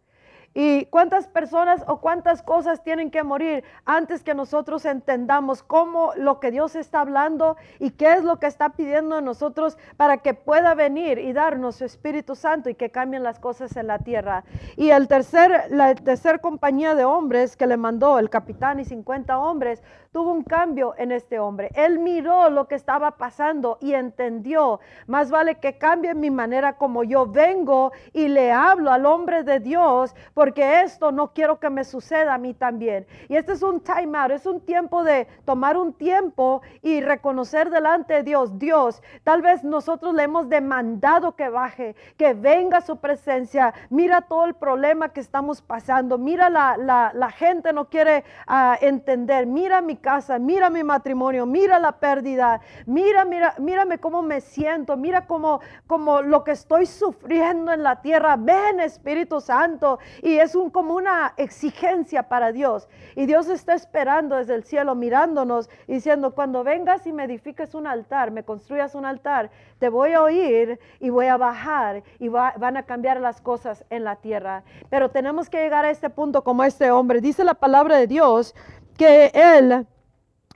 ¿Y 0.52 0.86
cuántas 0.86 1.28
personas 1.28 1.84
o 1.86 2.00
cuántas 2.00 2.42
cosas 2.42 2.82
tienen 2.82 3.12
que 3.12 3.22
morir 3.22 3.62
antes 3.84 4.24
que 4.24 4.34
nosotros 4.34 4.84
entendamos 4.84 5.62
cómo 5.62 6.12
lo 6.16 6.40
que 6.40 6.50
Dios 6.50 6.74
está 6.74 7.02
hablando 7.02 7.56
y 7.78 7.90
qué 7.90 8.14
es 8.14 8.24
lo 8.24 8.40
que 8.40 8.46
está 8.46 8.70
pidiendo 8.70 9.14
de 9.14 9.22
nosotros 9.22 9.78
para 9.96 10.18
que 10.18 10.34
pueda 10.34 10.74
venir 10.74 11.18
y 11.18 11.32
darnos 11.32 11.76
su 11.76 11.84
Espíritu 11.84 12.34
Santo 12.34 12.68
y 12.68 12.74
que 12.74 12.90
cambien 12.90 13.22
las 13.22 13.38
cosas 13.38 13.76
en 13.76 13.86
la 13.86 14.00
tierra? 14.00 14.42
Y 14.76 14.90
el 14.90 15.06
tercer, 15.06 15.66
la 15.70 15.94
tercera 15.94 16.38
compañía 16.38 16.96
de 16.96 17.04
hombres 17.04 17.56
que 17.56 17.68
le 17.68 17.76
mandó 17.76 18.18
el 18.18 18.28
capitán 18.28 18.80
y 18.80 18.84
50 18.84 19.38
hombres 19.38 19.82
tuvo 20.12 20.32
un 20.32 20.42
cambio 20.42 20.94
en 20.98 21.12
este 21.12 21.38
hombre. 21.38 21.70
Él 21.74 22.00
miró 22.00 22.50
lo 22.50 22.66
que 22.66 22.74
estaba 22.74 23.12
pasando 23.12 23.78
y 23.80 23.94
entendió, 23.94 24.80
más 25.06 25.30
vale 25.30 25.56
que 25.56 25.78
cambie 25.78 26.14
mi 26.14 26.30
manera 26.30 26.76
como 26.76 27.04
yo 27.04 27.26
vengo 27.26 27.92
y 28.12 28.26
le 28.26 28.50
hablo 28.50 28.90
al 28.90 29.06
hombre 29.06 29.44
de 29.44 29.60
Dios, 29.60 30.14
porque 30.40 30.80
esto 30.80 31.12
no 31.12 31.34
quiero 31.34 31.60
que 31.60 31.68
me 31.68 31.84
suceda 31.84 32.32
a 32.32 32.38
mí 32.38 32.54
también. 32.54 33.06
Y 33.28 33.36
este 33.36 33.52
es 33.52 33.62
un 33.62 33.78
time 33.78 34.16
out, 34.16 34.30
es 34.30 34.46
un 34.46 34.62
tiempo 34.62 35.04
de 35.04 35.26
tomar 35.44 35.76
un 35.76 35.92
tiempo 35.92 36.62
y 36.80 37.02
reconocer 37.02 37.68
delante 37.68 38.14
de 38.14 38.22
Dios, 38.22 38.58
Dios, 38.58 39.02
tal 39.22 39.42
vez 39.42 39.64
nosotros 39.64 40.14
le 40.14 40.22
hemos 40.22 40.48
demandado 40.48 41.36
que 41.36 41.50
baje, 41.50 41.94
que 42.16 42.32
venga 42.32 42.80
su 42.80 42.96
presencia, 42.96 43.74
mira 43.90 44.22
todo 44.22 44.46
el 44.46 44.54
problema 44.54 45.10
que 45.10 45.20
estamos 45.20 45.60
pasando, 45.60 46.16
mira 46.16 46.48
la, 46.48 46.74
la, 47.12 47.30
gente 47.30 47.74
no 47.74 47.90
quiere 47.90 48.24
ah, 48.46 48.78
entender, 48.80 49.46
mira 49.46 49.82
mi 49.82 49.96
casa, 49.96 50.38
mira 50.38 50.70
mi 50.70 50.82
matrimonio, 50.82 51.44
mira 51.44 51.78
la 51.78 51.92
pérdida, 51.92 52.62
mira, 52.86 53.26
mira, 53.26 53.54
mírame 53.58 53.98
cómo 53.98 54.22
me 54.22 54.40
siento, 54.40 54.96
mira 54.96 55.26
cómo, 55.26 55.60
cómo 55.86 56.22
lo 56.22 56.44
que 56.44 56.52
estoy 56.52 56.86
sufriendo 56.86 57.72
en 57.72 57.82
la 57.82 58.00
tierra. 58.00 58.36
Ven 58.38 58.80
Espíritu 58.80 59.42
Santo. 59.42 59.98
Es 60.38 60.54
un, 60.54 60.70
como 60.70 60.94
una 60.94 61.34
exigencia 61.36 62.24
para 62.24 62.52
Dios. 62.52 62.88
Y 63.16 63.26
Dios 63.26 63.48
está 63.48 63.74
esperando 63.74 64.36
desde 64.36 64.54
el 64.54 64.64
cielo, 64.64 64.94
mirándonos, 64.94 65.68
diciendo, 65.86 66.34
cuando 66.34 66.64
vengas 66.64 67.06
y 67.06 67.12
me 67.12 67.24
edifiques 67.24 67.74
un 67.74 67.86
altar, 67.86 68.30
me 68.30 68.44
construyas 68.44 68.94
un 68.94 69.04
altar, 69.04 69.50
te 69.78 69.88
voy 69.88 70.12
a 70.12 70.22
oír 70.22 70.78
y 71.00 71.10
voy 71.10 71.26
a 71.26 71.36
bajar 71.36 72.02
y 72.18 72.28
van 72.28 72.76
a 72.76 72.84
cambiar 72.84 73.20
las 73.20 73.40
cosas 73.40 73.84
en 73.90 74.04
la 74.04 74.16
tierra. 74.16 74.62
Pero 74.88 75.10
tenemos 75.10 75.48
que 75.48 75.58
llegar 75.58 75.84
a 75.84 75.90
este 75.90 76.10
punto 76.10 76.44
como 76.44 76.64
este 76.64 76.90
hombre. 76.90 77.20
Dice 77.20 77.44
la 77.44 77.54
palabra 77.54 77.96
de 77.96 78.06
Dios 78.06 78.54
que 78.96 79.30
él, 79.34 79.86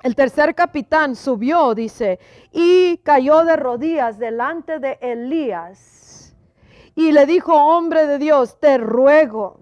el 0.02 0.14
tercer 0.14 0.54
capitán, 0.54 1.16
subió, 1.16 1.74
dice, 1.74 2.18
y 2.52 2.98
cayó 2.98 3.44
de 3.44 3.56
rodillas 3.56 4.18
delante 4.18 4.78
de 4.78 4.98
Elías. 5.00 6.03
Y 6.94 7.12
le 7.12 7.26
dijo, 7.26 7.54
hombre 7.54 8.06
de 8.06 8.18
Dios, 8.18 8.58
te 8.60 8.78
ruego 8.78 9.58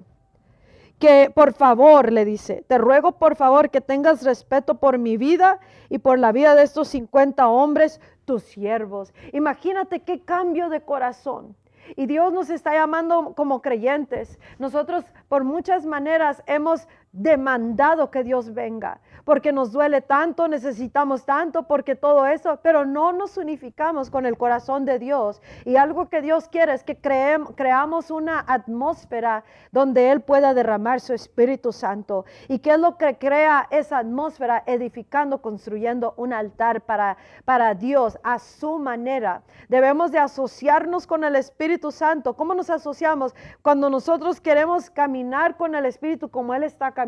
que 1.02 1.32
por 1.34 1.52
favor, 1.52 2.12
le 2.12 2.24
dice, 2.24 2.64
te 2.68 2.78
ruego 2.78 3.18
por 3.18 3.34
favor 3.34 3.70
que 3.70 3.80
tengas 3.80 4.22
respeto 4.22 4.76
por 4.76 4.98
mi 4.98 5.16
vida 5.16 5.58
y 5.88 5.98
por 5.98 6.16
la 6.16 6.30
vida 6.30 6.54
de 6.54 6.62
estos 6.62 6.86
50 6.90 7.48
hombres, 7.48 8.00
tus 8.24 8.44
siervos. 8.44 9.12
Imagínate 9.32 10.02
qué 10.02 10.20
cambio 10.20 10.68
de 10.68 10.82
corazón. 10.82 11.56
Y 11.96 12.06
Dios 12.06 12.32
nos 12.32 12.50
está 12.50 12.72
llamando 12.74 13.34
como 13.34 13.60
creyentes. 13.62 14.38
Nosotros 14.60 15.04
por 15.28 15.42
muchas 15.42 15.84
maneras 15.86 16.40
hemos 16.46 16.86
demandado 17.12 18.10
que 18.10 18.24
Dios 18.24 18.52
venga 18.54 19.00
porque 19.24 19.52
nos 19.52 19.72
duele 19.72 20.00
tanto, 20.00 20.48
necesitamos 20.48 21.24
tanto, 21.24 21.64
porque 21.64 21.94
todo 21.94 22.26
eso, 22.26 22.58
pero 22.62 22.84
no 22.84 23.12
nos 23.12 23.36
unificamos 23.36 24.10
con 24.10 24.26
el 24.26 24.36
corazón 24.36 24.84
de 24.84 24.98
Dios. 24.98 25.40
Y 25.64 25.76
algo 25.76 26.08
que 26.08 26.22
Dios 26.22 26.48
quiere 26.48 26.74
es 26.74 26.84
que 26.84 26.96
creamos 26.96 28.10
una 28.10 28.44
atmósfera 28.46 29.44
donde 29.70 30.10
Él 30.10 30.20
pueda 30.20 30.54
derramar 30.54 31.00
su 31.00 31.12
Espíritu 31.12 31.72
Santo. 31.72 32.24
¿Y 32.48 32.58
qué 32.58 32.72
es 32.72 32.78
lo 32.78 32.96
que 32.96 33.16
crea 33.18 33.66
esa 33.70 33.98
atmósfera? 33.98 34.62
Edificando, 34.66 35.40
construyendo 35.40 36.14
un 36.16 36.32
altar 36.32 36.82
para, 36.82 37.16
para 37.44 37.74
Dios 37.74 38.18
a 38.22 38.38
su 38.38 38.78
manera. 38.78 39.42
Debemos 39.68 40.10
de 40.10 40.18
asociarnos 40.18 41.06
con 41.06 41.24
el 41.24 41.36
Espíritu 41.36 41.90
Santo. 41.92 42.34
¿Cómo 42.34 42.54
nos 42.54 42.70
asociamos? 42.70 43.34
Cuando 43.62 43.88
nosotros 43.88 44.40
queremos 44.40 44.90
caminar 44.90 45.56
con 45.56 45.74
el 45.74 45.86
Espíritu 45.86 46.28
como 46.28 46.54
Él 46.54 46.64
está 46.64 46.92
caminando, 46.92 47.01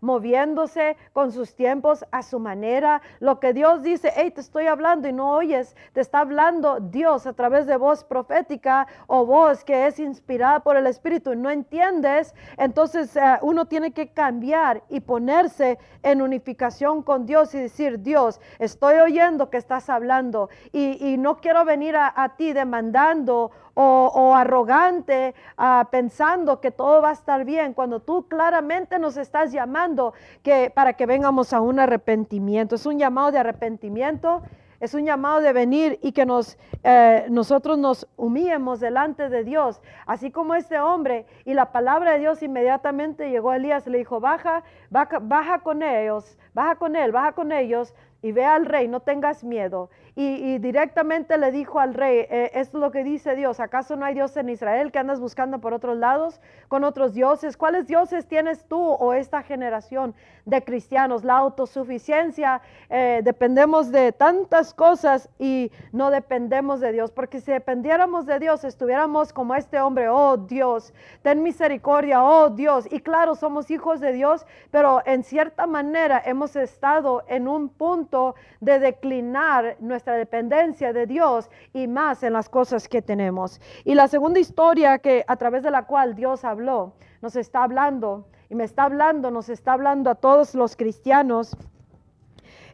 moviéndose, 0.00 0.96
con 1.12 1.32
sus 1.32 1.54
tiempos, 1.54 2.04
a 2.10 2.22
su 2.22 2.38
manera. 2.38 3.02
Lo 3.20 3.40
que 3.40 3.52
Dios 3.52 3.82
dice, 3.82 4.12
hey, 4.14 4.30
te 4.30 4.40
estoy 4.40 4.66
hablando 4.66 5.08
y 5.08 5.12
no 5.12 5.32
oyes, 5.32 5.76
te 5.92 6.00
está 6.00 6.20
hablando 6.20 6.80
Dios 6.80 7.26
a 7.26 7.32
través 7.32 7.66
de 7.66 7.76
voz 7.76 8.04
profética 8.04 8.86
o 9.06 9.26
voz 9.26 9.64
que 9.64 9.86
es 9.86 9.98
inspirada 9.98 10.60
por 10.60 10.76
el 10.76 10.86
Espíritu 10.86 11.32
y 11.32 11.36
no 11.36 11.50
entiendes, 11.50 12.34
entonces 12.56 13.16
eh, 13.16 13.38
uno 13.42 13.66
tiene 13.66 13.92
que 13.92 14.08
cambiar 14.08 14.82
y 14.88 15.00
ponerse 15.00 15.78
en 16.02 16.22
unificación 16.22 17.02
con 17.02 17.26
Dios 17.26 17.54
y 17.54 17.58
decir, 17.58 18.02
Dios, 18.02 18.40
estoy 18.58 18.96
oyendo 18.96 19.50
que 19.50 19.56
estás 19.56 19.88
hablando 19.88 20.48
y, 20.72 21.16
no 21.16 21.38
quiero 21.38 21.64
venir 21.64 21.96
a 21.96 22.34
ti 22.36 22.52
demandando 22.52 23.50
o, 23.78 24.34
arrogante 24.34 25.34
ah, 25.58 25.88
pensando 25.90 26.60
que 26.60 26.70
todo 26.70 27.02
va 27.02 27.10
a 27.10 27.12
estar 27.12 27.44
bien, 27.44 27.74
cuando 27.74 28.00
tú 28.00 28.26
claramente 28.26 28.98
nos 28.98 29.16
estás 29.18 29.52
llamando 29.52 30.14
que, 30.42 30.70
para 30.74 30.94
que 30.94 31.04
vengamos 31.04 31.52
a 31.52 31.60
un 31.60 31.78
arrepentimiento. 31.78 32.74
Es 32.74 32.86
un 32.86 32.98
llamado 32.98 33.30
de 33.32 33.38
arrepentimiento. 33.38 34.42
Es 34.78 34.92
un 34.92 35.06
llamado 35.06 35.40
de 35.40 35.54
venir 35.54 35.98
y 36.02 36.12
que 36.12 36.26
nos, 36.26 36.58
eh, 36.84 37.26
nosotros 37.30 37.78
nos 37.78 38.06
humillemos 38.16 38.78
delante 38.78 39.30
de 39.30 39.42
Dios, 39.42 39.80
así 40.06 40.30
como 40.30 40.54
este 40.54 40.78
hombre. 40.78 41.24
Y 41.46 41.54
la 41.54 41.72
palabra 41.72 42.12
de 42.12 42.18
Dios 42.18 42.42
inmediatamente 42.42 43.30
llegó 43.30 43.52
a 43.52 43.56
Elías 43.56 43.86
le 43.86 43.98
dijo, 43.98 44.20
baja, 44.20 44.64
baja, 44.90 45.18
baja 45.20 45.60
con 45.60 45.82
ellos, 45.82 46.36
baja 46.52 46.76
con 46.76 46.94
él, 46.94 47.10
baja 47.10 47.32
con 47.32 47.52
ellos 47.52 47.94
y 48.20 48.32
ve 48.32 48.44
al 48.44 48.66
rey, 48.66 48.88
no 48.88 49.00
tengas 49.00 49.44
miedo. 49.44 49.88
Y, 50.18 50.56
directamente 50.60 51.36
le 51.36 51.52
dijo 51.52 51.78
al 51.78 51.92
rey, 51.92 52.20
eh, 52.30 52.50
esto 52.54 52.78
es 52.78 52.80
lo 52.80 52.90
que 52.90 53.04
dice 53.04 53.36
Dios, 53.36 53.60
¿acaso 53.60 53.96
no 53.96 54.06
hay 54.06 54.14
Dios 54.14 54.34
en 54.38 54.48
Israel 54.48 54.90
que 54.90 54.98
andas 54.98 55.20
buscando 55.20 55.58
por 55.60 55.74
otros 55.74 55.98
lados 55.98 56.40
con 56.68 56.84
otros 56.84 57.12
dioses? 57.12 57.58
¿Cuáles 57.58 57.86
dioses 57.86 58.26
tienes 58.26 58.64
tú 58.64 58.80
o 58.80 59.12
esta 59.12 59.42
generación 59.42 60.14
de 60.46 60.64
cristianos? 60.64 61.22
La 61.22 61.36
autosuficiencia, 61.36 62.62
eh, 62.88 63.20
dependemos 63.24 63.92
de 63.92 64.12
tantas 64.12 64.72
cosas 64.72 65.28
y 65.38 65.70
no 65.92 66.10
dependemos 66.10 66.80
de 66.80 66.92
Dios, 66.92 67.10
porque 67.10 67.42
si 67.42 67.52
dependiéramos 67.52 68.24
de 68.24 68.38
Dios, 68.38 68.64
estuviéramos 68.64 69.34
como 69.34 69.54
este 69.54 69.78
hombre, 69.82 70.08
oh 70.08 70.38
Dios, 70.38 70.94
ten 71.20 71.42
misericordia, 71.42 72.24
oh 72.24 72.48
Dios. 72.48 72.90
Y 72.90 73.00
claro, 73.00 73.34
somos 73.34 73.70
hijos 73.70 74.00
de 74.00 74.12
Dios, 74.12 74.46
pero 74.70 75.02
en 75.04 75.22
cierta 75.24 75.66
manera 75.66 76.22
hemos 76.24 76.56
estado 76.56 77.22
en 77.28 77.48
un 77.48 77.68
punto 77.68 78.34
de 78.62 78.78
declinar 78.78 79.76
nuestra 79.80 80.05
dependencia 80.12 80.92
de 80.92 81.06
Dios 81.06 81.50
y 81.72 81.86
más 81.86 82.22
en 82.22 82.32
las 82.32 82.48
cosas 82.48 82.88
que 82.88 83.02
tenemos. 83.02 83.60
Y 83.84 83.94
la 83.94 84.08
segunda 84.08 84.40
historia 84.40 84.98
que 84.98 85.24
a 85.26 85.36
través 85.36 85.62
de 85.62 85.70
la 85.70 85.86
cual 85.86 86.14
Dios 86.14 86.44
habló, 86.44 86.94
nos 87.22 87.36
está 87.36 87.62
hablando 87.62 88.28
y 88.48 88.54
me 88.54 88.64
está 88.64 88.84
hablando, 88.84 89.30
nos 89.30 89.48
está 89.48 89.72
hablando 89.72 90.10
a 90.10 90.14
todos 90.14 90.54
los 90.54 90.76
cristianos 90.76 91.56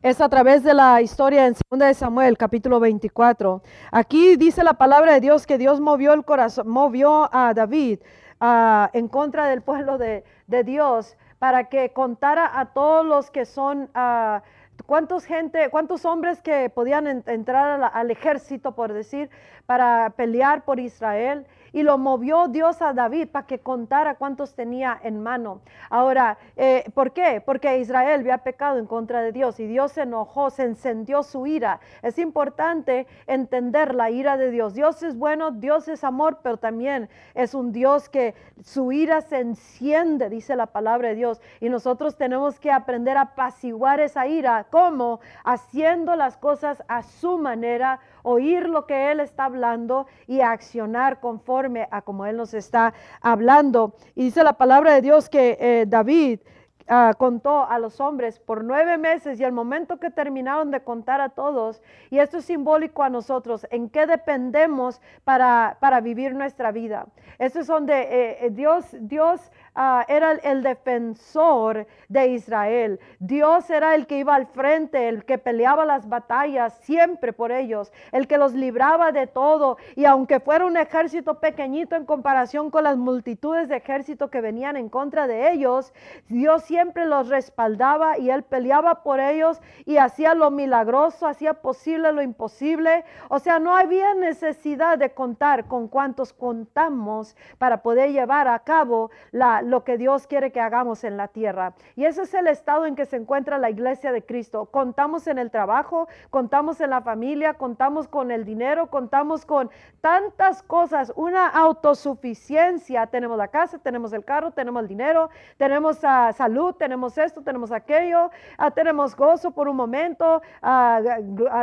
es 0.02 0.20
a 0.20 0.28
través 0.28 0.64
de 0.64 0.74
la 0.74 1.00
historia 1.00 1.46
en 1.46 1.54
2 1.70 1.78
de 1.78 1.94
Samuel, 1.94 2.36
capítulo 2.36 2.80
24. 2.80 3.62
Aquí 3.92 4.34
dice 4.36 4.64
la 4.64 4.74
palabra 4.74 5.12
de 5.12 5.20
Dios 5.20 5.46
que 5.46 5.58
Dios 5.58 5.80
movió 5.80 6.12
el 6.12 6.24
corazón, 6.24 6.68
movió 6.68 7.32
a 7.32 7.54
David 7.54 8.00
ah, 8.40 8.90
en 8.94 9.06
contra 9.06 9.46
del 9.46 9.62
pueblo 9.62 9.98
de, 9.98 10.24
de 10.48 10.64
Dios 10.64 11.16
para 11.38 11.68
que 11.68 11.92
contara 11.92 12.58
a 12.58 12.72
todos 12.72 13.06
los 13.06 13.30
que 13.30 13.44
son... 13.44 13.90
ah, 13.94 14.42
¿Cuántos 14.86 15.24
gente, 15.24 15.68
cuántos 15.70 16.04
hombres 16.04 16.42
que 16.42 16.68
podían 16.70 17.06
en- 17.06 17.24
entrar 17.26 17.90
al 17.92 18.10
ejército, 18.10 18.74
por 18.74 18.92
decir, 18.92 19.30
para 19.66 20.10
pelear 20.16 20.64
por 20.64 20.80
Israel? 20.80 21.46
Y 21.72 21.82
lo 21.82 21.98
movió 21.98 22.48
Dios 22.48 22.82
a 22.82 22.92
David 22.92 23.28
para 23.28 23.46
que 23.46 23.60
contara 23.60 24.16
cuántos 24.16 24.54
tenía 24.54 24.98
en 25.02 25.22
mano. 25.22 25.60
Ahora, 25.90 26.38
eh, 26.56 26.84
¿por 26.94 27.12
qué? 27.12 27.42
Porque 27.44 27.78
Israel 27.78 28.20
había 28.20 28.38
pecado 28.38 28.78
en 28.78 28.86
contra 28.86 29.22
de 29.22 29.32
Dios 29.32 29.58
y 29.58 29.66
Dios 29.66 29.92
se 29.92 30.02
enojó, 30.02 30.50
se 30.50 30.64
encendió 30.64 31.22
su 31.22 31.46
ira. 31.46 31.80
Es 32.02 32.18
importante 32.18 33.06
entender 33.26 33.94
la 33.94 34.10
ira 34.10 34.36
de 34.36 34.50
Dios. 34.50 34.74
Dios 34.74 35.02
es 35.02 35.16
bueno, 35.16 35.50
Dios 35.50 35.88
es 35.88 36.04
amor, 36.04 36.38
pero 36.42 36.58
también 36.58 37.08
es 37.34 37.54
un 37.54 37.72
Dios 37.72 38.08
que 38.08 38.34
su 38.62 38.92
ira 38.92 39.20
se 39.20 39.40
enciende, 39.40 40.28
dice 40.28 40.56
la 40.56 40.66
palabra 40.66 41.08
de 41.08 41.14
Dios. 41.14 41.40
Y 41.60 41.68
nosotros 41.68 42.16
tenemos 42.16 42.60
que 42.60 42.70
aprender 42.70 43.16
a 43.16 43.22
apaciguar 43.22 44.00
esa 44.00 44.26
ira. 44.26 44.66
¿Cómo? 44.70 45.20
Haciendo 45.44 46.16
las 46.16 46.36
cosas 46.36 46.82
a 46.88 47.02
su 47.02 47.38
manera, 47.38 48.00
oír 48.22 48.68
lo 48.68 48.86
que 48.86 49.10
Él 49.10 49.20
está 49.20 49.44
hablando 49.44 50.06
y 50.26 50.40
accionar 50.40 51.20
conforme 51.20 51.88
a 51.90 52.02
como 52.02 52.26
Él 52.26 52.36
nos 52.36 52.54
está 52.54 52.94
hablando. 53.20 53.94
Y 54.14 54.24
dice 54.24 54.44
la 54.44 54.54
palabra 54.54 54.94
de 54.94 55.02
Dios 55.02 55.28
que 55.28 55.56
eh, 55.60 55.84
David 55.86 56.40
ah, 56.88 57.14
contó 57.16 57.68
a 57.68 57.78
los 57.78 58.00
hombres 58.00 58.38
por 58.38 58.64
nueve 58.64 58.98
meses 58.98 59.38
y 59.38 59.44
el 59.44 59.52
momento 59.52 59.98
que 59.98 60.10
terminaron 60.10 60.70
de 60.70 60.82
contar 60.82 61.20
a 61.20 61.30
todos, 61.30 61.82
y 62.10 62.18
esto 62.18 62.38
es 62.38 62.44
simbólico 62.44 63.02
a 63.02 63.10
nosotros, 63.10 63.66
en 63.70 63.88
qué 63.88 64.06
dependemos 64.06 65.00
para, 65.24 65.76
para 65.80 66.00
vivir 66.00 66.34
nuestra 66.34 66.72
vida. 66.72 67.06
Esto 67.38 67.60
es 67.60 67.66
donde 67.66 68.02
eh, 68.02 68.46
eh, 68.46 68.50
Dios, 68.50 68.84
Dios 69.00 69.50
ah, 69.74 70.04
era 70.08 70.32
el, 70.32 70.62
defensor 70.62 71.86
de 72.08 72.28
Israel. 72.28 73.00
Dios 73.18 73.68
era 73.70 73.94
el 73.94 74.06
que 74.06 74.18
iba 74.18 74.34
al 74.34 74.46
frente, 74.46 75.08
el 75.08 75.24
que 75.24 75.38
peleaba 75.38 75.84
las 75.84 76.08
batallas 76.08 76.74
siempre 76.82 77.32
por 77.32 77.52
ellos, 77.52 77.92
el 78.12 78.26
que 78.26 78.38
los 78.38 78.52
libraba 78.54 79.12
de 79.12 79.26
todo. 79.26 79.78
Y 79.96 80.04
aunque 80.04 80.40
fuera 80.40 80.66
un 80.66 80.76
ejército 80.76 81.40
pequeñito 81.40 81.96
en 81.96 82.04
comparación 82.04 82.70
con 82.70 82.84
las 82.84 82.96
multitudes 82.96 83.68
de 83.68 83.76
ejército 83.76 84.30
que 84.30 84.40
venían 84.40 84.76
en 84.76 84.88
contra 84.88 85.26
de 85.26 85.52
ellos, 85.52 85.92
Dios 86.28 86.62
siempre 86.62 87.06
los 87.06 87.28
respaldaba 87.28 88.18
y 88.18 88.30
él 88.30 88.42
peleaba 88.42 89.02
por 89.02 89.20
ellos 89.20 89.60
y 89.84 89.96
hacía 89.96 90.34
lo 90.34 90.50
milagroso, 90.50 91.26
hacía 91.26 91.54
posible 91.54 92.12
lo 92.12 92.22
imposible. 92.22 93.04
O 93.28 93.38
sea, 93.38 93.58
no 93.58 93.76
había 93.76 94.14
necesidad 94.14 94.98
de 94.98 95.14
contar 95.14 95.66
con 95.66 95.88
cuántos 95.88 96.32
contamos 96.32 97.36
para 97.58 97.82
poder 97.82 98.12
llevar 98.12 98.48
a 98.48 98.58
cabo 98.60 99.10
la, 99.30 99.61
lo 99.62 99.84
que 99.84 99.98
Dios 99.98 100.26
quiere 100.26 100.52
que 100.52 100.60
hagamos 100.60 101.04
en 101.04 101.16
la 101.16 101.28
tierra. 101.28 101.74
Y 101.96 102.04
ese 102.04 102.22
es 102.22 102.34
el 102.34 102.46
estado 102.46 102.86
en 102.86 102.94
que 102.94 103.06
se 103.06 103.16
encuentra 103.16 103.58
la 103.58 103.70
iglesia 103.70 104.12
de 104.12 104.24
Cristo. 104.24 104.66
Contamos 104.66 105.26
en 105.26 105.38
el 105.38 105.50
trabajo, 105.50 106.08
contamos 106.30 106.80
en 106.80 106.90
la 106.90 107.02
familia, 107.02 107.54
contamos 107.54 108.08
con 108.08 108.30
el 108.30 108.44
dinero, 108.44 108.88
contamos 108.88 109.46
con 109.46 109.70
tantas 110.00 110.62
cosas, 110.62 111.12
una 111.16 111.46
autosuficiencia. 111.48 113.06
Tenemos 113.06 113.38
la 113.38 113.48
casa, 113.48 113.78
tenemos 113.78 114.12
el 114.12 114.24
carro, 114.24 114.50
tenemos 114.50 114.82
el 114.82 114.88
dinero, 114.88 115.30
tenemos 115.56 115.98
ah, 116.02 116.32
salud, 116.32 116.74
tenemos 116.74 117.16
esto, 117.18 117.42
tenemos 117.42 117.72
aquello, 117.72 118.30
ah, 118.58 118.70
tenemos 118.70 119.16
gozo 119.16 119.50
por 119.52 119.68
un 119.68 119.76
momento, 119.76 120.42
ah, 120.62 121.00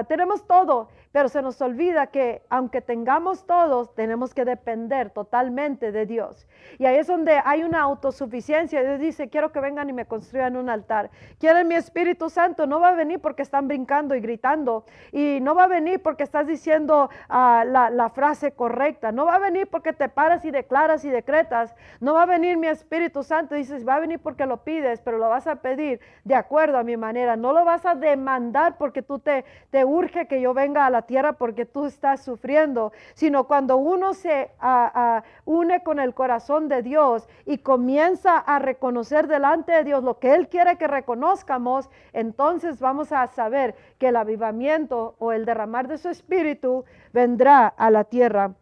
tenemos 0.07 0.45
todo. 0.45 0.89
Pero 1.11 1.27
se 1.27 1.41
nos 1.41 1.59
olvida 1.61 2.07
que 2.07 2.43
aunque 2.49 2.81
tengamos 2.81 3.47
todos, 3.47 3.95
tenemos 3.95 4.35
que 4.35 4.45
depender 4.45 5.09
totalmente 5.09 5.91
de 5.91 6.05
Dios. 6.05 6.47
Y 6.77 6.85
ahí 6.85 6.97
es 6.97 7.07
donde 7.07 7.41
hay 7.43 7.63
una 7.63 7.81
autosuficiencia. 7.81 8.83
Dios 8.83 8.99
dice, 8.99 9.27
quiero 9.27 9.51
que 9.51 9.59
vengan 9.59 9.89
y 9.89 9.93
me 9.93 10.05
construyan 10.05 10.55
un 10.55 10.69
altar. 10.69 11.09
Quieren 11.39 11.67
mi 11.67 11.73
Espíritu 11.73 12.29
Santo. 12.29 12.67
No 12.67 12.79
va 12.79 12.89
a 12.89 12.93
venir 12.93 13.19
porque 13.19 13.41
están 13.41 13.67
brincando 13.67 14.13
y 14.13 14.21
gritando. 14.21 14.85
Y 15.11 15.39
no 15.41 15.55
va 15.55 15.63
a 15.63 15.67
venir 15.67 15.99
porque 15.99 16.21
estás 16.21 16.45
diciendo 16.45 17.09
ah, 17.27 17.63
la, 17.65 18.09
frase 18.11 18.51
correcta. 18.51 19.11
No 19.11 19.25
va 19.25 19.35
a 19.35 19.39
venir 19.39 19.67
porque 19.67 19.93
te 19.93 20.09
paras 20.09 20.45
y 20.45 20.51
declaras 20.51 21.05
y 21.05 21.09
decretas. 21.09 21.75
No 21.99 22.13
va 22.13 22.23
a 22.23 22.27
venir 22.27 22.57
mi 22.57 22.67
Espíritu 22.67 23.23
Santo. 23.23 23.55
Dices, 23.55 23.87
va 23.87 23.95
a 23.95 23.99
venir 23.99 24.19
porque 24.19 24.45
lo 24.45 24.63
pides, 24.63 25.01
pero 25.01 25.17
lo 25.17 25.29
vas 25.29 25.47
a 25.47 25.55
pedir 25.55 26.01
de 26.23 26.35
acuerdo 26.35 26.77
a 26.77 26.83
mi 26.83 26.97
manera. 26.97 27.35
No 27.35 27.51
lo 27.51 27.65
vas 27.65 27.83
a 27.87 27.95
demandar 27.95 28.77
porque 28.77 29.01
tú 29.01 29.17
te, 29.17 29.43
te 29.71 29.83
urge 29.85 30.27
que 30.27 30.39
yo 30.39 30.53
venga 30.53 30.85
a 30.85 30.89
la 30.91 30.98
tierra 31.03 31.33
porque 31.33 31.65
tú 31.65 31.85
estás 31.85 32.23
sufriendo, 32.23 32.91
sino 33.13 33.45
cuando 33.45 33.77
uno 33.77 34.13
se 34.13 34.51
ah, 34.59 35.23
une 35.45 35.83
con 35.83 35.99
el 35.99 36.13
corazón 36.13 36.69
de 36.69 36.81
Dios 36.81 37.27
y 37.45 37.59
comienza 37.59 38.37
a 38.37 38.59
reconocer 38.59 39.27
delante 39.27 39.71
de 39.71 39.83
Dios 39.83 40.03
lo 40.03 40.19
que 40.19 40.33
Él 40.33 40.47
quiere 40.47 40.77
que 40.77 40.87
reconozcamos, 40.87 41.89
entonces 42.13 42.79
vamos 42.79 43.11
a 43.11 43.27
saber 43.27 43.75
que 43.97 44.09
el 44.09 44.15
avivamiento 44.15 45.15
o 45.19 45.31
el 45.31 45.45
derramar 45.45 45.87
de 45.87 45.97
su 45.97 46.09
espíritu 46.09 46.85
vendrá 47.13 47.67
a 47.67 47.89
la 47.89 48.03
tierra. 48.03 48.53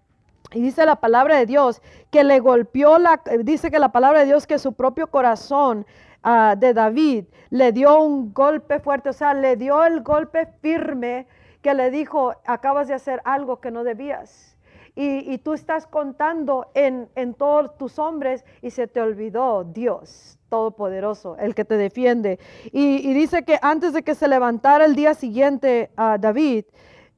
Y 0.54 0.62
dice 0.62 0.86
la 0.86 0.95
palabra 0.95 1.38
de 1.38 1.45
Dios 1.45 1.82
que 2.10 2.23
le 2.23 2.39
golpeó 2.39 2.97
la, 2.97 3.21
dice 3.41 3.69
que 3.69 3.80
la 3.80 3.91
palabra 3.91 4.21
de 4.21 4.28
Dios 4.28 4.47
que 4.47 4.60
su 4.60 4.73
propio 4.73 5.08
corazón 5.08 5.86
ah, 6.23 6.56
de 6.58 6.73
David 6.73 7.26
le 7.50 7.71
dio 7.73 8.00
un 8.00 8.34
golpe 8.34 8.80
fuerte, 8.80 9.10
o 9.10 9.13
sea, 9.13 9.34
le 9.34 9.58
dio 9.58 9.84
el 9.84 10.02
golpe 10.02 10.47
firme 10.62 11.28
que 11.62 11.74
le 11.74 11.91
dijo, 11.91 12.34
acabas 12.46 12.88
de 12.88 12.93
hacer 12.93 13.22
algo 13.26 13.60
que 13.60 13.72
no 13.72 13.84
debías. 13.84 14.58
Y, 14.96 15.32
y 15.32 15.38
tú 15.38 15.54
estás 15.54 15.86
contando 15.86 16.72
en, 16.74 17.08
en 17.15 17.36
todos 17.36 17.78
tus 17.78 18.00
hombres 18.00 18.43
y 18.63 18.72
se 18.72 18.88
te 18.88 19.00
olvidó 19.00 19.63
Dios 19.63 20.39
Todopoderoso, 20.50 21.38
el 21.38 21.54
que 21.54 21.65
te 21.65 21.78
defiende. 21.78 22.39
Y, 22.72 23.08
y 23.08 23.13
dice 23.13 23.43
que 23.43 23.60
antes 23.62 23.93
de 23.93 24.02
que 24.02 24.15
se 24.15 24.28
levantara 24.28 24.86
el 24.86 24.96
día 24.96 25.13
siguiente 25.13 25.91
a 25.98 26.17
David, 26.17 26.65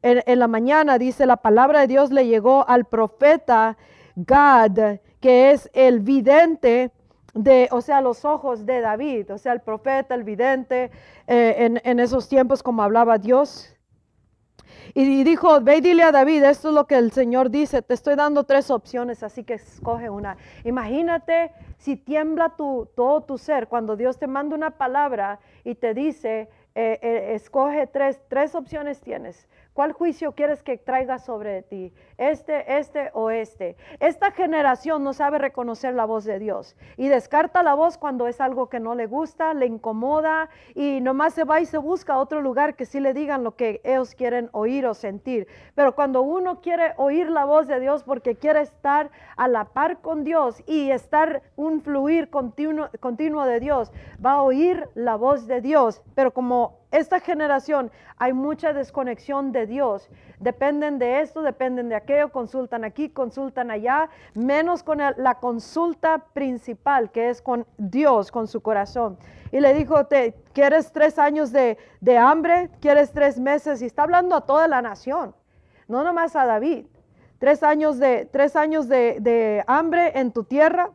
en, 0.02 0.23
en 0.25 0.39
la 0.39 0.47
mañana, 0.47 0.97
dice, 0.97 1.25
la 1.25 1.38
palabra 1.38 1.82
de 1.82 1.88
Dios 1.88 2.12
le 2.12 2.25
llegó 2.25 2.67
al 2.67 2.86
profeta 2.86 3.78
Gad, 4.15 4.99
que 5.19 5.52
es 5.52 5.69
el 5.73 5.99
vidente 5.99 6.91
de, 7.34 7.69
o 7.71 7.82
sea, 7.82 8.02
los 8.02 8.25
ojos 8.25 8.65
de 8.65 8.82
David, 8.82 9.32
o 9.32 9.38
sea, 9.38 9.54
el 9.54 9.62
profeta, 9.62 10.15
el 10.15 10.23
vidente, 10.23 10.91
eh, 11.28 11.56
en, 11.60 11.82
en 11.84 11.99
esos 11.99 12.28
tiempos 12.28 12.63
como 12.63 12.84
hablaba 12.84 13.17
Dios. 13.17 13.75
Y, 14.93 15.23
dijo, 15.23 15.61
ve 15.61 15.77
y 15.77 15.81
dile 15.81 16.03
a 16.03 16.11
David, 16.11 16.43
esto 16.43 16.69
es 16.69 16.73
lo 16.73 16.87
que 16.87 16.95
el 16.95 17.11
Señor 17.11 17.49
dice, 17.49 17.81
te 17.81 17.93
estoy 17.93 18.15
dando 18.15 18.43
tres 18.43 18.71
opciones, 18.71 19.23
así 19.23 19.43
que 19.43 19.55
escoge 19.55 20.09
una. 20.09 20.37
Imagínate 20.63 21.51
si 21.77 21.95
tiembla 21.95 22.55
tu, 22.55 22.89
todo 22.95 23.21
tu 23.21 23.37
ser 23.37 23.67
cuando 23.67 23.95
Dios 23.95 24.17
te 24.17 24.27
manda 24.27 24.55
una 24.55 24.71
palabra 24.71 25.39
y 25.63 25.75
te 25.75 25.93
dice, 25.93 26.49
eh, 26.75 26.99
eh, 27.01 27.31
escoge 27.35 27.87
tres, 27.87 28.19
tres 28.27 28.55
opciones 28.55 29.01
tienes. 29.01 29.47
¿Cuál 29.79 29.93
juicio 29.93 30.33
quieres 30.33 30.61
que 30.61 30.77
traiga 30.77 31.19
sobre 31.19 31.61
ti? 31.61 31.93
Este, 32.17 32.79
este 32.79 33.11
o 33.13 33.29
este. 33.29 33.77
Esta 34.01 34.31
generación 34.31 35.05
no 35.05 35.13
sabe 35.13 35.37
reconocer 35.37 35.93
la 35.93 36.03
voz 36.03 36.25
de 36.25 36.37
Dios 36.37 36.75
y 36.97 37.07
descarta 37.07 37.63
la 37.63 37.75
voz 37.75 37.97
cuando 37.97 38.27
es 38.27 38.41
algo 38.41 38.67
que 38.67 38.81
no 38.81 38.93
le 38.93 39.05
gusta, 39.05 39.53
le 39.53 39.67
incomoda 39.67 40.49
y 40.75 40.99
nomás 40.99 41.33
se 41.33 41.45
va 41.45 41.61
y 41.61 41.65
se 41.65 41.77
busca 41.77 42.17
otro 42.17 42.41
lugar 42.41 42.75
que 42.75 42.85
sí 42.85 42.99
le 42.99 43.13
digan 43.13 43.45
lo 43.45 43.55
que 43.55 43.79
ellos 43.85 44.15
quieren 44.15 44.49
oír 44.51 44.85
o 44.85 44.93
sentir. 44.93 45.47
Pero 45.75 45.95
cuando 45.95 46.23
uno 46.23 46.59
quiere 46.59 46.91
oír 46.97 47.29
la 47.29 47.45
voz 47.45 47.67
de 47.67 47.79
Dios 47.79 48.03
porque 48.03 48.35
quiere 48.35 48.59
estar 48.59 49.11
a 49.37 49.47
la 49.47 49.63
par 49.63 50.01
con 50.01 50.25
Dios 50.25 50.61
y 50.67 50.91
estar 50.91 51.41
un 51.55 51.79
fluir 51.79 52.29
continuo, 52.29 52.89
continuo 52.99 53.45
de 53.45 53.61
Dios, 53.61 53.93
va 54.21 54.33
a 54.33 54.41
oír 54.41 54.89
la 54.93 55.15
voz 55.15 55.47
de 55.47 55.61
Dios. 55.61 56.01
Pero 56.15 56.31
como 56.33 56.78
esta 56.91 57.19
generación 57.19 57.91
hay 58.17 58.34
mucha 58.34 58.73
desconexión 58.73 59.52
de 59.52 59.67
Dios. 59.67 60.10
Dependen 60.39 60.97
de 60.97 61.21
esto, 61.21 61.43
dependen 61.43 61.88
de 61.89 61.95
aquello, 61.95 62.32
consultan 62.32 62.84
aquí, 62.84 63.10
consultan 63.10 63.69
allá, 63.69 64.10
menos 64.34 64.82
con 64.82 64.97
la 64.97 65.36
consulta 65.36 66.17
principal 66.34 67.12
que 67.12 67.30
es 67.30 67.43
con 67.43 67.67
Dios, 67.78 68.32
con 68.32 68.47
su 68.47 68.62
corazón. 68.62 69.19
Y 69.52 69.60
le 69.60 69.73
dijo, 69.75 70.06
¿te, 70.08 70.34
¿quieres 70.54 70.91
tres 70.91 71.19
años 71.19 71.52
de, 71.52 71.78
de 72.02 72.17
hambre? 72.17 72.71
¿Quieres 72.82 73.12
tres 73.12 73.39
meses? 73.39 73.84
Y 73.84 73.86
está 73.86 74.04
hablando 74.04 74.36
a 74.36 74.41
toda 74.41 74.67
la 74.67 74.82
nación, 74.82 75.36
no 75.88 76.04
nomás 76.04 76.36
a 76.36 76.45
David. 76.45 76.86
Tres 77.38 77.63
años 77.63 77.99
de, 77.99 78.25
tres 78.25 78.56
años 78.56 78.89
de, 78.89 79.17
de 79.21 79.63
hambre 79.67 80.19
en 80.19 80.32
tu 80.32 80.43
tierra, 80.43 80.89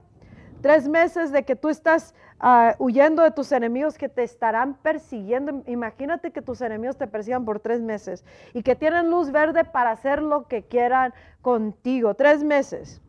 tres 0.61 0.89
meses 0.89 1.31
de 1.31 1.45
que 1.45 1.57
tú 1.57 1.69
estás 1.69 2.15
ah, 2.47 2.75
huyendo 2.79 3.23
de 3.23 3.31
tus 3.31 3.51
enemigos 3.53 3.97
que 3.97 4.09
te 4.09 4.23
estarán 4.23 4.75
persiguiendo. 4.75 5.63
Imagínate 5.67 6.31
que 6.31 6.43
tus 6.43 6.61
enemigos 6.61 6.99
te 6.99 7.07
persigan 7.07 7.45
por 7.45 7.59
tres 7.59 7.81
meses 7.81 8.25
y 8.53 8.63
que 8.63 8.77
tienen 8.77 9.11
luz 9.11 9.33
verde 9.33 9.65
para 9.65 9.91
hacer 9.91 10.21
lo 10.23 10.47
que 10.47 10.65
quieran 10.65 11.15
contigo. 11.41 12.15
Tres 12.15 12.45
meses. 12.45 13.01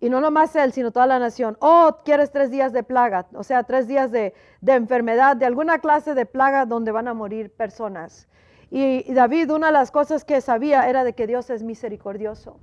Y 0.00 0.10
no 0.10 0.20
nomás 0.20 0.54
él, 0.54 0.72
sino 0.72 0.92
toda 0.92 1.06
la 1.06 1.18
nación. 1.18 1.56
Oh, 1.60 1.98
quieres 2.04 2.30
tres 2.30 2.50
días 2.50 2.72
de 2.72 2.82
plaga, 2.82 3.26
o 3.32 3.42
sea, 3.42 3.64
tres 3.64 3.88
días 3.88 4.12
de, 4.12 4.34
de 4.60 4.74
enfermedad, 4.74 5.36
de 5.36 5.46
alguna 5.46 5.78
clase 5.78 6.14
de 6.14 6.26
plaga 6.26 6.66
donde 6.66 6.92
van 6.92 7.08
a 7.08 7.14
morir 7.14 7.50
personas. 7.50 8.28
Y, 8.70 9.10
y 9.10 9.14
David, 9.14 9.50
una 9.50 9.68
de 9.68 9.72
las 9.72 9.90
cosas 9.90 10.24
que 10.24 10.40
sabía 10.40 10.88
era 10.88 11.02
de 11.02 11.14
que 11.14 11.26
Dios 11.26 11.50
es 11.50 11.62
misericordioso. 11.62 12.60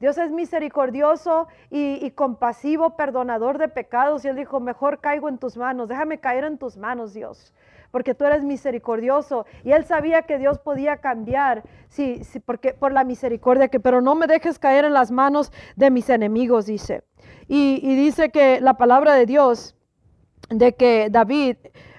Dios 0.00 0.18
es 0.18 0.30
misericordioso 0.30 1.48
y, 1.70 2.10
compasivo, 2.12 2.96
perdonador 2.96 3.58
de 3.58 3.68
pecados. 3.68 4.24
Y 4.24 4.28
él 4.28 4.36
dijo, 4.36 4.60
mejor 4.60 5.00
caigo 5.00 5.28
en 5.28 5.38
tus 5.38 5.56
manos, 5.56 5.88
déjame 5.88 6.18
caer 6.18 6.44
en 6.44 6.58
tus 6.58 6.76
manos, 6.76 7.14
Dios 7.14 7.52
porque 7.92 8.14
tú 8.14 8.26
eres 8.26 8.42
misericordioso. 8.42 9.46
Y 9.64 9.72
él 9.72 9.86
sabía 9.86 10.22
que 10.22 10.36
Dios 10.36 10.58
podía 10.58 10.98
cambiar, 10.98 11.62
sí, 11.88 12.22
sí, 12.24 12.40
porque, 12.40 12.74
por 12.74 12.92
la 12.92 13.04
misericordia, 13.04 13.68
que, 13.68 13.80
pero 13.80 14.02
no 14.02 14.14
me 14.14 14.26
dejes 14.26 14.58
caer 14.58 14.84
en 14.84 14.92
las 14.92 15.10
manos 15.10 15.50
de 15.76 15.90
mis 15.90 16.10
enemigos, 16.10 16.66
dice. 16.66 17.04
Y, 17.48 17.94
dice 17.96 18.30
que 18.30 18.60
la 18.60 18.74
palabra 18.74 19.14
de 19.14 19.24
Dios, 19.24 19.76
de 20.50 20.74
que 20.74 21.08
David 21.10 21.56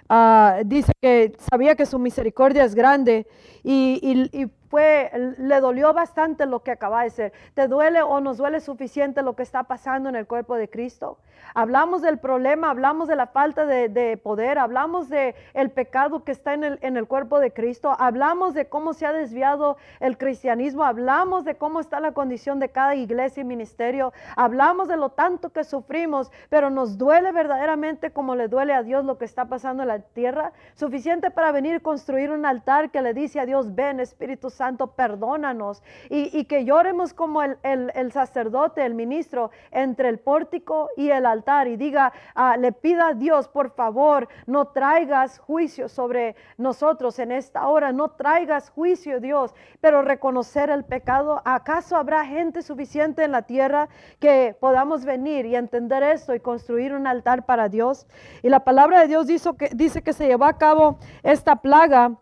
ah, 0.09 0.59
dice 0.65 0.91
que 1.01 1.33
sabía 1.49 1.75
que 1.75 1.85
su 1.85 1.99
misericordia 1.99 2.63
es 2.63 2.75
grande 2.75 3.27
y, 3.63 4.47
fue, 4.69 5.11
le 5.37 5.59
dolió 5.61 5.93
bastante 5.93 6.45
lo 6.45 6.61
que 6.61 6.71
acaba 6.71 7.03
de 7.03 7.09
ser. 7.09 7.33
¿Te 7.53 7.67
duele 7.67 8.01
o 8.01 8.19
nos 8.19 8.37
duele 8.37 8.59
suficiente 8.59 9.21
lo 9.21 9.35
que 9.35 9.43
está 9.43 9.63
pasando 9.63 10.09
en 10.09 10.15
el 10.15 10.27
cuerpo 10.27 10.55
de 10.55 10.69
Cristo? 10.69 11.17
Hablamos 11.53 12.01
del 12.01 12.17
problema, 12.19 12.69
hablamos 12.69 13.07
de 13.07 13.15
la 13.15 13.27
falta 13.27 13.65
de, 13.65 14.17
poder, 14.17 14.59
hablamos 14.59 15.09
de 15.09 15.35
pecado 15.73 16.23
que 16.23 16.31
está 16.31 16.53
en 16.53 16.63
el, 16.63 16.79
en 16.81 16.97
el 16.97 17.07
cuerpo 17.07 17.39
de 17.39 17.51
Cristo, 17.51 17.95
hablamos 17.97 18.53
de 18.53 18.67
cómo 18.67 18.93
se 18.93 19.05
ha 19.05 19.13
desviado 19.13 19.77
el 19.99 20.17
cristianismo, 20.17 20.83
hablamos 20.83 21.45
de 21.45 21.55
cómo 21.55 21.79
está 21.79 21.99
la 21.99 22.11
condición 22.11 22.59
de 22.59 22.69
cada 22.69 22.95
iglesia 22.95 23.41
y 23.41 23.43
ministerio, 23.43 24.13
hablamos 24.35 24.87
de 24.87 24.97
lo 24.97 25.09
tanto 25.09 25.51
que 25.51 25.63
sufrimos, 25.63 26.31
pero 26.49 26.69
nos 26.69 26.97
duele 26.97 27.31
verdaderamente 27.31 28.11
como 28.11 28.35
le 28.35 28.47
duele 28.47 28.73
a 28.73 28.83
Dios 28.83 29.05
lo 29.05 29.17
que 29.17 29.25
está 29.25 29.45
pasando 29.45 29.83
en 29.83 29.89
la 29.89 29.99
tierra, 29.99 30.51
suficiente 30.75 31.31
para 31.31 31.51
venir 31.51 31.81
construir 31.81 32.31
un 32.31 32.45
altar 32.45 32.91
que 32.91 33.01
le 33.01 33.13
dice 33.13 33.39
a 33.39 33.45
Dios, 33.45 33.75
ven 33.75 33.99
Espíritu 33.99 34.49
Santo, 34.49 34.56
perdónanos, 34.95 35.83
y, 36.09 36.45
que 36.45 36.65
lloremos 36.65 37.13
como 37.13 37.43
el, 37.43 37.57
el 37.63 38.11
sacerdote, 38.11 38.85
el 38.85 38.93
ministro, 38.93 39.51
entre 39.71 40.09
el 40.09 40.19
pórtico 40.19 40.89
y 40.95 41.09
el 41.09 41.25
altar 41.25 41.67
y 41.67 41.77
diga, 41.77 42.13
ah, 42.35 42.57
le 42.57 42.71
pida 42.71 43.09
a 43.09 43.13
Dios, 43.13 43.47
por 43.47 43.71
favor, 43.71 44.27
no 44.45 44.67
traigas 44.67 45.39
juicio 45.39 45.89
sobre 45.89 46.35
nosotros 46.57 47.19
en 47.19 47.31
esta 47.31 47.67
hora, 47.67 47.91
no 47.91 48.09
traigas 48.11 48.69
juicio, 48.69 49.19
Dios, 49.19 49.53
pero 49.81 50.01
reconocer 50.01 50.69
el 50.69 50.83
pecado. 50.83 51.41
¿Acaso 51.45 51.95
habrá 51.95 52.25
gente 52.25 52.61
suficiente 52.61 53.23
en 53.23 53.31
la 53.31 53.43
tierra 53.43 53.89
que 54.19 54.55
podamos 54.59 55.05
venir 55.05 55.45
y 55.45 55.55
entender 55.55 56.03
esto 56.03 56.35
y 56.35 56.39
construir 56.39 56.93
un 56.93 57.07
altar 57.07 57.45
para 57.45 57.69
Dios? 57.69 58.07
Y 58.43 58.49
la 58.49 58.63
palabra 58.63 59.01
de 59.01 59.07
Dios 59.07 59.27
dice 59.27 59.51
que, 59.57 59.69
dice 59.73 60.01
que 60.01 60.13
se 60.13 60.27
llevó 60.27 60.45
a 60.45 60.57
cabo 60.57 60.99
esta 61.23 61.57
plaga 61.57 62.17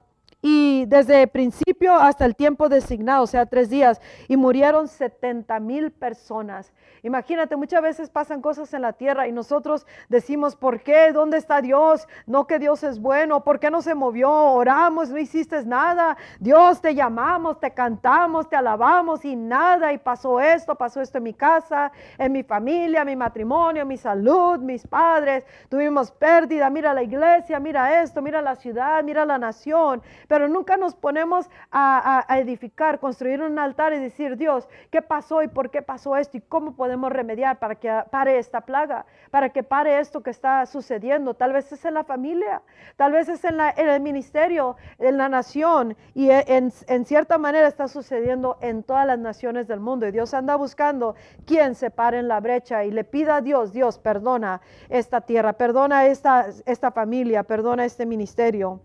y 0.48 0.86
desde 0.86 1.24
el 1.24 1.28
principio 1.28 1.96
hasta 1.96 2.24
el 2.24 2.36
tiempo 2.36 2.70
designado, 2.70 3.24
o 3.24 3.28
sea, 3.28 3.48
tres 3.48 3.68
días, 3.68 4.00
y 4.28 4.38
murieron 4.38 4.88
70 4.88 5.60
mil 5.60 5.92
personas. 5.92 6.72
Imagínate, 7.02 7.56
muchas 7.56 7.82
veces 7.82 8.12
pasan 8.12 8.42
cosas 8.42 8.72
en 8.76 8.84
la 8.84 8.94
tierra 8.94 9.28
y 9.28 9.32
nosotros 9.32 9.88
decimos, 10.08 10.56
¿por 10.56 10.82
qué? 10.82 11.12
¿Dónde 11.12 11.38
está 11.38 11.62
Dios? 11.62 12.08
No 12.28 12.46
que 12.46 12.60
Dios 12.60 12.84
es 12.84 13.00
bueno, 13.00 13.44
¿por 13.44 13.60
qué 13.60 13.72
no 13.72 13.82
se 13.82 13.96
movió? 13.96 14.32
Oramos, 14.32 15.10
no 15.10 15.18
hiciste 15.18 15.64
nada. 15.66 16.16
Dios, 16.40 16.80
te 16.80 16.94
llamamos, 16.94 17.60
te 17.60 17.72
cantamos, 17.72 18.48
te 18.48 18.56
alabamos 18.56 19.26
y 19.26 19.36
nada. 19.36 19.94
Y 19.94 19.98
pasó 19.98 20.40
esto, 20.40 20.76
pasó 20.76 21.02
esto 21.02 21.18
en 21.18 21.24
mi 21.24 21.34
casa, 21.34 21.92
en 22.18 22.32
mi 22.32 22.44
familia, 22.44 23.04
mi 23.04 23.16
matrimonio, 23.16 23.86
mi 23.86 23.98
salud, 23.98 24.60
mis 24.60 24.86
padres. 24.86 25.44
Tuvimos 25.70 26.12
pérdida, 26.12 26.70
mira 26.70 26.94
la 26.94 27.02
iglesia, 27.02 27.60
mira 27.60 28.02
esto, 28.04 28.22
mira 28.22 28.42
la 28.42 28.56
ciudad, 28.56 29.04
mira 29.04 29.26
la 29.26 29.40
nación. 29.40 30.04
Nunca 30.48 30.78
nos 30.78 30.96
ponemos 30.96 31.50
a, 31.72 32.26
edificar, 32.38 33.00
construir 33.00 33.42
un 33.42 33.58
altar 33.60 33.94
y 33.94 34.00
decir, 34.00 34.38
Dios, 34.38 34.68
¿qué 34.92 35.02
pasó 35.02 35.42
y 35.42 35.48
por 35.48 35.70
qué 35.70 35.82
pasó 35.82 36.18
esto 36.18 36.38
y 36.38 36.42
cómo 36.42 36.76
podemos 36.76 37.12
remediar 37.12 37.60
para 37.60 37.76
que 37.76 37.90
pare 38.12 38.38
esta 38.38 38.62
plaga, 38.62 39.06
para 39.32 39.50
que 39.50 39.64
pare 39.64 40.00
esto 40.00 40.22
que 40.22 40.30
está 40.30 40.66
sucediendo. 40.66 41.34
Tal 41.34 41.54
vez 41.54 41.72
es 41.72 41.86
en 41.86 41.94
la 41.94 42.04
familia, 42.04 42.62
tal 42.96 43.12
vez 43.12 43.30
es 43.30 43.44
en, 43.44 43.60
el 43.60 44.02
ministerio, 44.02 44.76
en 45.00 45.18
la 45.18 45.30
nación 45.30 45.96
y 46.14 46.30
e, 46.30 46.46
en, 46.48 47.06
cierta 47.06 47.38
manera 47.38 47.68
está 47.68 47.88
sucediendo 47.88 48.58
en 48.62 48.84
todas 48.84 49.06
las 49.08 49.20
naciones 49.20 49.68
del 49.68 49.80
mundo. 49.80 50.08
Y 50.08 50.12
Dios 50.12 50.34
anda 50.34 50.56
buscando 50.56 51.16
quien 51.46 51.76
se 51.76 51.90
pare 51.92 52.20
en 52.20 52.28
la 52.28 52.40
brecha 52.40 52.84
y 52.84 52.92
le 52.92 53.04
pida 53.04 53.38
a 53.38 53.42
Dios, 53.42 53.74
Dios, 53.74 54.00
perdona 54.00 54.62
esta 54.90 55.22
tierra, 55.22 55.54
perdona 55.54 56.06
esta, 56.06 56.48
esta 56.66 56.92
familia, 56.92 57.44
perdona 57.44 57.86
este 57.86 58.06
ministerio. 58.06 58.82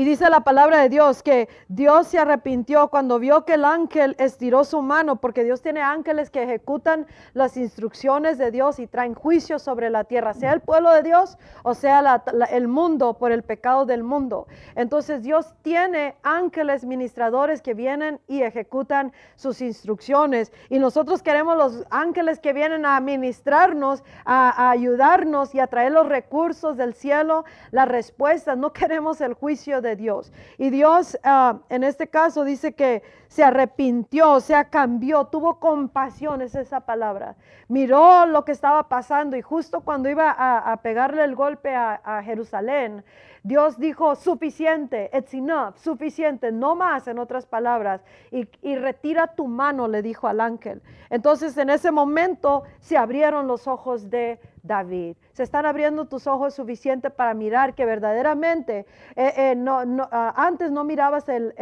Y 0.00 0.04
dice 0.06 0.30
la 0.30 0.40
palabra 0.40 0.80
de 0.80 0.88
Dios 0.88 1.22
que 1.22 1.50
Dios 1.68 2.06
se 2.06 2.18
arrepintió 2.18 2.88
cuando 2.88 3.18
vio 3.18 3.44
que 3.44 3.52
el 3.52 3.66
ángel 3.66 4.16
estiró 4.18 4.64
su 4.64 4.80
mano, 4.80 5.16
porque 5.16 5.44
Dios 5.44 5.60
tiene 5.60 5.82
ángeles 5.82 6.30
que 6.30 6.42
ejecutan 6.42 7.06
las 7.34 7.58
instrucciones 7.58 8.38
de 8.38 8.50
Dios 8.50 8.78
y 8.78 8.86
traen 8.86 9.12
juicio 9.12 9.58
sobre 9.58 9.90
la 9.90 10.04
tierra, 10.04 10.32
sea 10.32 10.54
el 10.54 10.62
pueblo 10.62 10.90
de 10.90 11.02
Dios 11.02 11.36
o 11.64 11.74
sea 11.74 12.22
el 12.50 12.66
mundo 12.66 13.18
por 13.18 13.30
el 13.30 13.42
pecado 13.42 13.84
del 13.84 14.02
mundo. 14.02 14.46
Entonces 14.74 15.22
Dios 15.22 15.52
tiene 15.60 16.14
ángeles 16.22 16.86
ministradores 16.86 17.60
que 17.60 17.74
vienen 17.74 18.20
y 18.26 18.40
ejecutan 18.40 19.12
sus 19.36 19.60
instrucciones. 19.60 20.50
Y 20.70 20.78
nosotros 20.78 21.22
queremos 21.22 21.58
los 21.58 21.84
ángeles 21.90 22.38
que 22.38 22.54
vienen 22.54 22.86
a 22.86 22.98
ministrarnos, 23.00 24.02
a, 24.24 24.70
ayudarnos 24.70 25.54
y 25.54 25.60
a 25.60 25.66
traer 25.66 25.92
los 25.92 26.08
recursos 26.08 26.78
del 26.78 26.94
cielo, 26.94 27.44
las 27.70 27.86
respuestas. 27.86 28.56
No 28.56 28.72
queremos 28.72 29.20
el 29.20 29.34
juicio 29.34 29.82
de 29.82 29.89
Dios. 29.96 30.32
Y 30.58 30.70
Dios 30.70 31.18
ah, 31.24 31.60
en 31.68 31.84
este 31.84 32.08
caso 32.08 32.44
dice 32.44 32.72
que 32.72 33.02
se 33.28 33.44
arrepintió, 33.44 34.32
o 34.32 34.40
sea, 34.40 34.70
cambió, 34.70 35.26
tuvo 35.26 35.60
compasión, 35.60 36.42
es 36.42 36.56
esa 36.56 36.80
palabra. 36.80 37.36
Miró 37.68 38.26
lo 38.26 38.44
que 38.44 38.50
estaba 38.50 38.88
pasando 38.88 39.36
y 39.36 39.42
justo 39.42 39.82
cuando 39.82 40.08
iba 40.08 40.34
a, 40.36 40.76
pegarle 40.78 41.22
el 41.22 41.36
golpe 41.36 41.72
a, 41.74 42.22
Jerusalén, 42.24 43.04
Dios 43.44 43.78
dijo, 43.78 44.16
suficiente, 44.16 45.10
it's 45.14 45.32
enough, 45.32 45.76
suficiente, 45.76 46.50
no 46.50 46.74
más, 46.74 47.06
en 47.06 47.18
otras 47.20 47.46
palabras, 47.46 48.02
y, 48.32 48.48
y, 48.60 48.74
retira 48.74 49.28
tu 49.28 49.46
mano, 49.46 49.86
le 49.86 50.02
dijo 50.02 50.26
al 50.26 50.40
ángel. 50.40 50.82
Entonces 51.08 51.56
en 51.56 51.70
ese 51.70 51.92
momento 51.92 52.64
se 52.80 52.98
abrieron 52.98 53.46
los 53.46 53.68
ojos 53.68 54.10
de 54.10 54.40
David. 54.62 55.16
Se 55.32 55.42
están 55.42 55.66
abriendo 55.66 56.06
tus 56.06 56.26
ojos 56.26 56.54
suficiente 56.54 57.10
para 57.10 57.34
mirar 57.34 57.74
que 57.74 57.84
verdaderamente 57.84 58.86
eh, 59.16 59.32
eh, 59.36 59.64
ah, 59.66 60.34
antes 60.36 60.70
no 60.70 60.84
mirabas 60.84 61.28
el, 61.28 61.54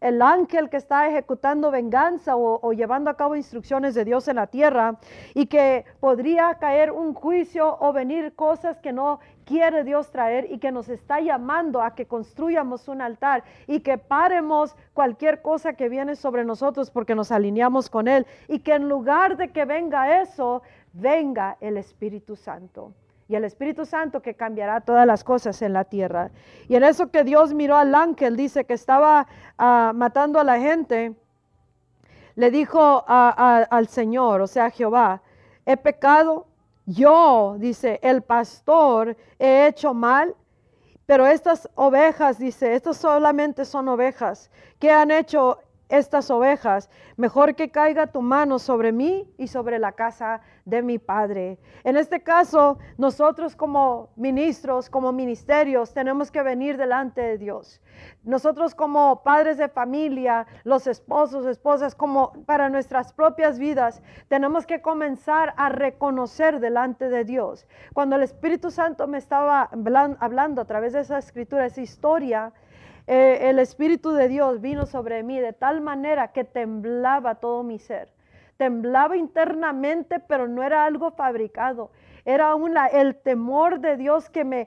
el, 0.00 0.22
ángel 0.22 0.68
que 0.68 0.76
está 0.76 1.08
ejecutando 1.08 1.70
venganza 1.70 2.36
o, 2.36 2.72
llevando 2.72 3.10
a 3.10 3.16
cabo 3.16 3.36
instrucciones 3.36 3.94
de 3.94 4.04
Dios 4.04 4.28
en 4.28 4.36
la 4.36 4.46
tierra 4.46 4.98
y 5.34 5.46
que 5.46 5.84
podría 6.00 6.54
caer 6.54 6.90
un 6.90 7.14
juicio 7.14 7.76
o 7.80 7.92
venir 7.92 8.34
cosas 8.34 8.78
que 8.80 8.92
no 8.92 9.20
quiere 9.44 9.84
Dios 9.84 10.10
traer 10.10 10.50
y 10.50 10.58
que 10.58 10.72
nos 10.72 10.88
está 10.88 11.20
llamando 11.20 11.82
a 11.82 11.94
que 11.94 12.06
construyamos 12.06 12.88
un 12.88 13.00
altar 13.00 13.44
y 13.66 13.80
que 13.80 13.98
paremos 13.98 14.76
cualquier 14.94 15.42
cosa 15.42 15.74
que 15.74 15.88
viene 15.88 16.16
sobre 16.16 16.44
nosotros 16.44 16.90
porque 16.90 17.14
nos 17.14 17.32
alineamos 17.32 17.90
con 17.90 18.08
Él 18.08 18.26
y 18.48 18.60
que 18.60 18.74
en 18.74 18.88
lugar 18.88 19.36
de 19.36 19.52
que 19.52 19.64
venga 19.64 20.22
eso, 20.22 20.62
venga 20.92 21.56
el 21.60 21.76
Espíritu 21.76 22.36
Santo. 22.36 22.92
Y 23.28 23.34
el 23.34 23.44
Espíritu 23.44 23.86
Santo 23.86 24.20
que 24.20 24.34
cambiará 24.34 24.80
todas 24.80 25.06
las 25.06 25.24
cosas 25.24 25.62
en 25.62 25.72
la 25.72 25.84
tierra. 25.84 26.30
Y 26.68 26.76
en 26.76 26.84
eso 26.84 27.10
que 27.10 27.24
Dios 27.24 27.54
miró 27.54 27.76
al 27.76 27.94
ángel, 27.94 28.36
dice 28.36 28.64
que 28.64 28.74
estaba 28.74 29.26
ah, 29.56 29.92
matando 29.94 30.38
a 30.38 30.44
la 30.44 30.58
gente, 30.58 31.14
le 32.34 32.50
dijo 32.50 33.04
al 33.06 33.88
Señor, 33.88 34.40
o 34.40 34.46
sea, 34.46 34.70
Jehová, 34.70 35.22
he 35.66 35.76
pecado, 35.76 36.46
yo, 36.86 37.56
dice, 37.58 38.00
el 38.02 38.22
pastor, 38.22 39.16
he 39.38 39.66
hecho 39.66 39.94
mal, 39.94 40.34
pero 41.06 41.26
estas 41.26 41.68
ovejas, 41.74 42.38
dice, 42.38 42.74
estas 42.74 42.96
solamente 42.96 43.64
son 43.64 43.88
ovejas. 43.88 44.50
Que 44.78 44.90
han 44.90 45.10
hecho 45.10 45.58
estas 45.88 46.30
ovejas, 46.30 46.88
mejor 47.16 47.54
que 47.54 47.70
caiga 47.70 48.06
tu 48.06 48.22
mano 48.22 48.58
sobre 48.58 48.92
mí 48.92 49.28
y 49.36 49.48
sobre 49.48 49.78
la 49.78 49.92
casa 49.92 50.40
de 50.64 50.82
mi 50.82 50.98
Padre. 50.98 51.58
En 51.84 51.96
este 51.96 52.22
caso, 52.22 52.78
nosotros 52.96 53.56
como 53.56 54.10
ministros, 54.16 54.88
como 54.88 55.12
ministerios, 55.12 55.92
tenemos 55.92 56.30
que 56.30 56.42
venir 56.42 56.76
delante 56.76 57.20
de 57.20 57.38
Dios. 57.38 57.80
Nosotros 58.24 58.74
como 58.74 59.22
padres 59.22 59.58
de 59.58 59.68
familia, 59.68 60.46
los 60.64 60.86
esposos, 60.86 61.44
esposas, 61.46 61.94
como 61.94 62.32
para 62.46 62.68
nuestras 62.68 63.12
propias 63.12 63.58
vidas, 63.58 64.02
tenemos 64.28 64.66
que 64.66 64.80
comenzar 64.80 65.52
a 65.56 65.68
reconocer 65.68 66.60
delante 66.60 67.08
de 67.08 67.24
Dios. 67.24 67.66
Cuando 67.92 68.16
el 68.16 68.22
Espíritu 68.22 68.70
Santo 68.70 69.06
me 69.06 69.18
estaba 69.18 69.68
hablando 70.20 70.62
a 70.62 70.64
través 70.64 70.92
de 70.92 71.00
esa 71.00 71.18
escritura, 71.18 71.66
esa 71.66 71.80
historia, 71.80 72.52
eh, 73.14 73.50
el 73.50 73.58
Espíritu 73.58 74.12
de 74.12 74.26
Dios 74.26 74.62
vino 74.62 74.86
sobre 74.86 75.22
mí 75.22 75.38
de 75.38 75.52
tal 75.52 75.82
manera 75.82 76.28
que 76.28 76.44
temblaba 76.44 77.34
todo 77.34 77.62
mi 77.62 77.78
ser. 77.78 78.08
Temblaba 78.56 79.18
internamente, 79.18 80.18
pero 80.18 80.48
no 80.48 80.62
era 80.62 80.86
algo 80.86 81.10
fabricado. 81.10 81.90
Era 82.24 82.54
el 82.90 83.16
temor 83.16 83.80
de 83.80 83.98
Dios 83.98 84.30
que 84.30 84.44
me, 84.44 84.66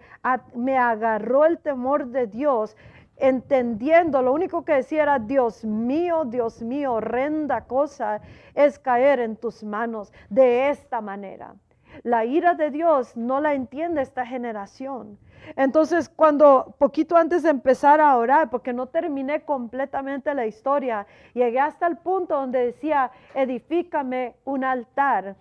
me 0.54 0.78
agarró 0.78 1.46
el 1.46 1.58
temor 1.58 2.06
de 2.10 2.28
Dios 2.28 2.78
entendiendo, 3.18 4.22
lo 4.22 4.32
único 4.32 4.64
que 4.64 4.74
decía 4.74 5.04
era, 5.04 5.18
Dios 5.18 5.66
mío, 5.66 6.26
Dios 6.26 6.62
mío, 6.62 6.94
horrenda 6.94 7.62
cosa 7.62 8.22
es 8.54 8.78
caer 8.78 9.22
en 9.22 9.38
tus 9.38 9.64
manos 9.64 10.14
de 10.30 10.70
esta 10.70 11.02
manera. 11.02 11.56
La 12.04 12.26
ira 12.26 12.54
de 12.54 12.72
Dios 12.72 13.16
no 13.16 13.40
la 13.42 13.54
entiende 13.54 14.02
esta 14.02 14.26
generación. 14.26 15.18
Entonces, 15.56 16.10
cuando 16.10 16.76
poquito 16.80 17.16
antes 17.16 17.44
de 17.44 17.50
empezar 17.50 18.02
a 18.02 18.18
orar, 18.18 18.50
porque 18.50 18.74
no 18.74 18.88
terminé 18.88 19.44
completamente 19.44 20.34
la 20.34 20.46
historia, 20.46 21.06
llegué 21.34 21.60
hasta 21.60 21.88
el 21.88 21.98
punto 21.98 22.36
donde 22.36 22.66
decía, 22.66 23.12
edifícame 23.34 24.36
un 24.44 24.64
altar. 24.64 25.36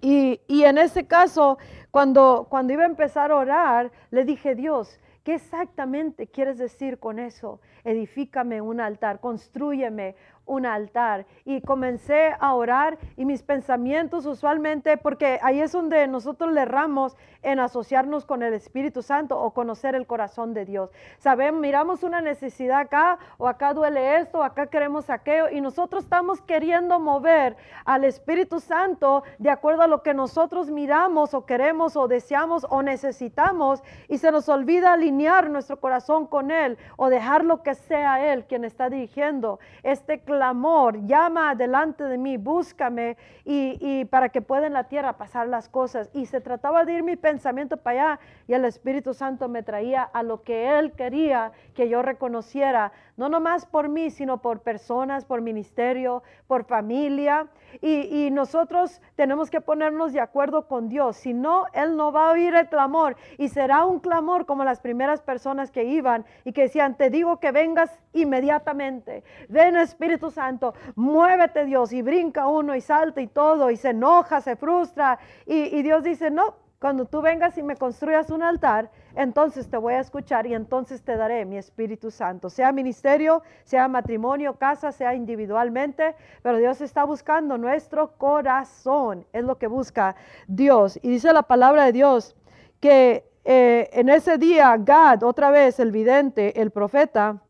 Y, 0.00 0.38
en 0.48 0.76
ese 0.76 1.06
caso, 1.06 1.56
cuando, 1.90 2.46
cuando 2.50 2.74
iba 2.74 2.82
a 2.82 2.86
empezar 2.86 3.30
a 3.30 3.36
orar, 3.36 3.90
le 4.10 4.24
dije, 4.24 4.54
Dios, 4.54 5.00
¿Qué 5.24 5.36
exactamente 5.36 6.26
quieres 6.26 6.58
decir 6.58 6.98
con 6.98 7.18
eso? 7.18 7.58
Edifícame 7.84 8.60
un 8.60 8.80
altar, 8.80 9.20
construyeme 9.20 10.16
un 10.46 10.66
altar. 10.66 11.26
Y 11.44 11.60
comencé 11.60 12.34
a 12.38 12.54
orar 12.54 12.98
y 13.16 13.24
mis 13.24 13.42
pensamientos 13.42 14.26
usualmente, 14.26 14.96
porque 14.96 15.38
ahí 15.42 15.60
es 15.60 15.72
donde 15.72 16.06
nosotros 16.06 16.52
le 16.52 16.62
erramos 16.62 17.16
en 17.42 17.60
asociarnos 17.60 18.24
con 18.24 18.42
el 18.42 18.54
Espíritu 18.54 19.02
Santo 19.02 19.38
o 19.38 19.52
conocer 19.52 19.94
el 19.94 20.06
corazón 20.06 20.54
de 20.54 20.64
Dios. 20.64 20.90
Sabemos, 21.18 21.60
miramos 21.60 22.02
una 22.02 22.20
necesidad 22.20 22.80
acá 22.80 23.18
o 23.36 23.46
acá 23.46 23.74
duele 23.74 24.18
esto, 24.18 24.38
o 24.38 24.42
acá 24.42 24.66
queremos 24.68 25.10
aquello 25.10 25.50
y 25.50 25.60
nosotros 25.60 26.04
estamos 26.04 26.40
queriendo 26.40 26.98
mover 27.00 27.56
al 27.84 28.04
Espíritu 28.04 28.60
Santo 28.60 29.24
de 29.38 29.50
acuerdo 29.50 29.82
a 29.82 29.86
lo 29.86 30.02
que 30.02 30.14
nosotros 30.14 30.70
miramos 30.70 31.34
o 31.34 31.44
queremos 31.44 31.96
o 31.96 32.08
deseamos 32.08 32.66
o 32.70 32.82
necesitamos 32.82 33.82
y 34.08 34.18
se 34.18 34.32
nos 34.32 34.48
olvida 34.48 34.94
alinear 34.94 35.50
nuestro 35.50 35.78
corazón 35.80 36.26
con 36.26 36.50
Él 36.50 36.78
o 36.96 37.10
dejarlo 37.10 37.62
que 37.62 37.73
sea 37.74 38.32
Él 38.32 38.44
quien 38.44 38.64
está 38.64 38.88
dirigiendo 38.88 39.58
este 39.82 40.20
clamor, 40.20 41.06
llama 41.06 41.54
delante 41.54 42.04
de 42.04 42.18
mí, 42.18 42.36
búscame 42.36 43.16
y, 43.44 44.04
para 44.06 44.28
que 44.28 44.42
pueda 44.42 44.66
en 44.66 44.72
la 44.72 44.84
tierra 44.84 45.16
pasar 45.16 45.48
las 45.48 45.68
cosas. 45.68 46.10
Y 46.12 46.26
se 46.26 46.40
trataba 46.40 46.84
de 46.84 46.94
ir 46.94 47.02
mi 47.02 47.16
pensamiento 47.16 47.76
para 47.76 48.12
allá 48.12 48.20
y 48.46 48.54
el 48.54 48.64
Espíritu 48.64 49.14
Santo 49.14 49.48
me 49.48 49.62
traía 49.62 50.02
a 50.02 50.22
lo 50.22 50.42
que 50.42 50.78
Él 50.78 50.92
quería 50.92 51.52
que 51.74 51.88
yo 51.88 52.02
reconociera, 52.02 52.92
no 53.16 53.28
nomás 53.28 53.66
por 53.66 53.88
mí, 53.88 54.10
sino 54.10 54.42
por 54.42 54.60
personas, 54.60 55.24
por 55.24 55.40
ministerio, 55.40 56.22
por 56.46 56.64
familia. 56.64 57.48
Y, 57.80 58.26
y 58.26 58.30
nosotros 58.30 59.00
tenemos 59.16 59.50
que 59.50 59.60
ponernos 59.60 60.12
de 60.12 60.20
acuerdo 60.20 60.68
con 60.68 60.88
Dios, 60.88 61.16
si 61.16 61.34
no, 61.34 61.66
Él 61.72 61.96
no 61.96 62.12
va 62.12 62.28
a 62.28 62.32
oír 62.32 62.54
el 62.54 62.68
clamor 62.68 63.16
y 63.38 63.48
será 63.48 63.84
un 63.84 64.00
clamor 64.00 64.46
como 64.46 64.64
las 64.64 64.80
primeras 64.80 65.22
personas 65.22 65.70
que 65.70 65.84
iban 65.84 66.24
y 66.44 66.52
que 66.52 66.62
decían, 66.62 66.96
te 66.96 67.10
digo 67.10 67.40
que 67.40 67.52
vengas 67.52 67.90
inmediatamente. 68.12 69.24
Ven 69.48 69.76
Espíritu 69.76 70.30
Santo, 70.30 70.74
muévete 70.94 71.64
Dios 71.64 71.92
y 71.92 72.02
brinca 72.02 72.46
uno 72.46 72.74
y 72.74 72.80
salta 72.80 73.20
y 73.20 73.26
todo 73.26 73.70
y 73.70 73.76
se 73.76 73.90
enoja, 73.90 74.40
se 74.40 74.56
frustra. 74.56 75.18
Y, 75.46 75.82
Dios 75.82 76.02
dice, 76.02 76.30
no, 76.30 76.56
cuando 76.84 77.06
tú 77.06 77.22
vengas 77.22 77.56
y 77.56 77.62
me 77.62 77.76
construyas 77.76 78.28
un 78.28 78.42
altar, 78.42 78.90
entonces 79.16 79.70
te 79.70 79.78
voy 79.78 79.94
a 79.94 80.00
escuchar 80.00 80.46
y 80.46 80.52
entonces 80.52 81.00
te 81.00 81.16
daré 81.16 81.46
mi 81.46 81.56
Espíritu 81.56 82.10
Santo, 82.10 82.50
sea 82.50 82.72
ministerio, 82.72 83.42
sea 83.64 83.88
matrimonio, 83.88 84.58
casa, 84.58 84.92
sea 84.92 85.14
individualmente, 85.14 86.14
pero 86.42 86.58
Dios 86.58 86.82
está 86.82 87.04
buscando 87.04 87.56
nuestro 87.56 88.18
corazón, 88.18 89.24
es 89.32 89.42
lo 89.44 89.56
que 89.56 89.66
busca 89.66 90.14
Dios. 90.46 90.98
Y 91.00 91.08
dice 91.08 91.32
la 91.32 91.44
palabra 91.44 91.86
de 91.86 91.92
Dios 91.92 92.36
que 92.80 93.30
eh, 93.46 93.88
en 93.94 94.10
ese 94.10 94.36
día 94.36 94.76
Gad, 94.78 95.22
otra 95.22 95.50
vez 95.50 95.80
el 95.80 95.90
vidente, 95.90 96.60
el 96.60 96.70
profeta, 96.70 97.40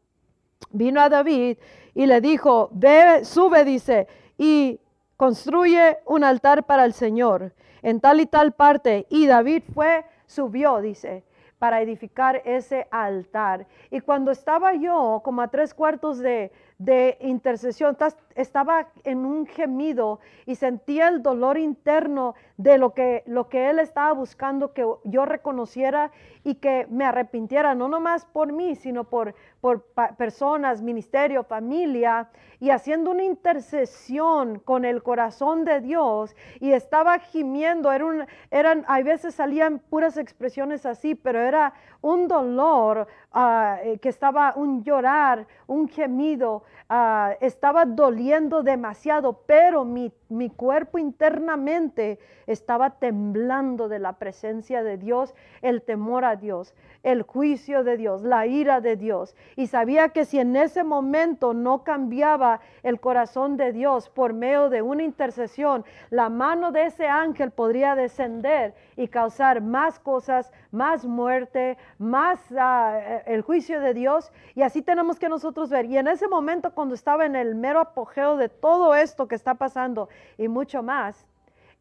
vino 0.71 1.01
a 1.01 1.09
David 1.09 1.59
y 1.93 2.07
le 2.07 2.21
dijo, 2.21 2.69
ve, 2.71 3.25
sube, 3.25 3.65
dice, 3.65 4.07
y 4.39 4.79
construye 5.17 5.99
un 6.07 6.23
altar 6.23 6.67
para 6.67 6.85
el 6.85 6.93
Señor 6.93 7.53
en 7.85 8.01
tal 8.01 8.21
y 8.21 8.27
tal 8.27 8.53
parte. 8.53 9.07
Y 9.11 9.27
David 9.29 9.63
fue, 9.73 10.05
subió, 10.27 10.81
dice, 10.81 11.23
para 11.59 11.81
edificar 11.81 12.43
ese 12.45 12.89
altar. 12.91 13.67
Y 13.91 14.01
cuando 14.01 14.33
estaba 14.33 14.75
yo 14.75 15.21
como 15.23 15.43
a 15.43 15.49
tres 15.49 15.73
cuartos 15.73 16.19
de, 16.19 16.51
de 16.79 17.17
intercesión, 17.21 17.97
estaba 18.35 18.89
en 19.05 19.25
un 19.25 19.47
gemido 19.47 20.21
y 20.47 20.57
sentía 20.57 21.09
el 21.09 21.23
dolor 21.23 21.59
interno 21.59 22.35
de 22.57 22.79
lo 22.79 22.95
que, 22.95 23.23
lo 23.27 23.49
que 23.49 23.71
él 23.71 23.79
estaba 23.79 24.13
buscando 24.13 24.73
que 24.73 24.87
yo 25.05 25.27
reconociera 25.27 26.11
y 26.43 26.57
que 26.57 26.87
me 26.91 27.05
arrepintiera, 27.05 27.75
no 27.75 27.89
nomás 27.89 28.27
por 28.27 28.53
mí, 28.53 28.75
sino 28.75 29.05
por, 29.05 29.35
por 29.61 29.83
personas, 30.17 30.83
ministerio, 30.83 31.45
familia, 31.45 32.29
y 32.61 32.71
haciendo 32.71 33.11
una 33.11 33.25
intercesión 33.25 34.59
con 34.59 34.85
el 34.85 35.03
corazón 35.03 35.65
de 35.65 35.81
Dios 35.81 36.35
y 36.61 36.73
estaba 36.73 37.19
gimiendo, 37.19 37.93
era 37.93 38.05
un, 38.05 38.25
eran, 38.51 38.85
a 38.89 39.03
veces 39.03 39.35
salían 39.35 39.79
puras 39.79 40.17
expresiones 40.17 40.87
así, 40.87 41.15
pero 41.15 41.41
era 41.41 41.75
un 42.01 42.29
dolor 42.29 43.07
ah, 43.33 43.79
eh, 43.83 43.99
que 43.99 44.09
estaba, 44.09 44.55
un 44.57 44.83
llorar, 44.83 45.47
un 45.67 45.89
gemido, 45.89 46.63
ah, 46.89 47.33
estaba 47.41 47.85
doliendo 47.85 48.24
demasiado, 48.63 49.45
pero 49.47 49.85
mi, 49.85 50.13
mi 50.29 50.51
cuerpo 50.51 50.99
internamente 50.99 52.19
estaba 52.47 52.99
temblando 52.99 53.89
de 53.89 53.99
la 53.99 54.15
presencia 54.15 54.83
de 54.83 54.97
Dios, 54.97 55.35
el 55.63 55.83
temor 55.83 56.25
a 56.25 56.37
Dios, 56.37 56.75
el 57.03 57.23
juicio 57.23 57.85
de 57.85 57.97
Dios, 57.97 58.23
la 58.23 58.47
ira 58.47 58.81
de 58.81 58.97
Dios. 58.97 59.37
Y 59.57 59.67
sabía 59.67 60.11
que 60.11 60.25
si 60.25 60.39
en 60.39 60.57
ese 60.57 60.85
momento 60.85 61.55
no 61.55 61.85
cambiaba 61.85 62.61
el 62.83 63.01
corazón 63.01 63.57
de 63.57 63.73
Dios 63.73 64.09
por 64.09 64.33
medio 64.33 64.71
de 64.71 64.83
una 64.83 65.03
intercesión, 65.03 65.85
la 66.11 66.29
mano 66.29 66.73
de 66.73 66.87
ese 66.87 67.07
ángel 67.07 67.51
podría 67.51 67.95
descender 67.95 68.75
y 68.97 69.09
causar 69.09 69.61
más 69.61 69.99
cosas, 69.99 70.53
más 70.71 71.05
muerte, 71.05 71.77
más 71.99 72.41
ah, 72.59 73.23
el 73.27 73.43
juicio 73.43 73.81
de 73.81 73.95
Dios. 73.95 74.33
Y 74.55 74.63
así 74.63 74.83
tenemos 74.83 75.19
que 75.19 75.29
nosotros 75.29 75.71
ver. 75.71 75.87
Y 75.87 75.99
en 75.99 76.09
ese 76.09 76.29
momento 76.29 76.75
cuando 76.75 76.95
estaba 76.95 77.27
en 77.27 77.37
el 77.37 77.55
mero 77.55 77.81
apogeo 77.81 78.37
de 78.37 78.49
todo 78.49 78.95
esto 78.95 79.29
que 79.29 79.35
está 79.35 79.55
pasando 79.55 80.09
y 80.39 80.49
mucho 80.49 80.83
más, 80.83 81.27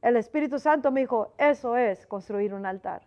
el 0.01 0.17
Espíritu 0.17 0.59
Santo 0.59 0.91
me 0.91 1.01
dijo, 1.01 1.33
eso 1.37 1.77
es 1.77 2.05
construir 2.07 2.53
un 2.53 2.65
altar. 2.65 3.03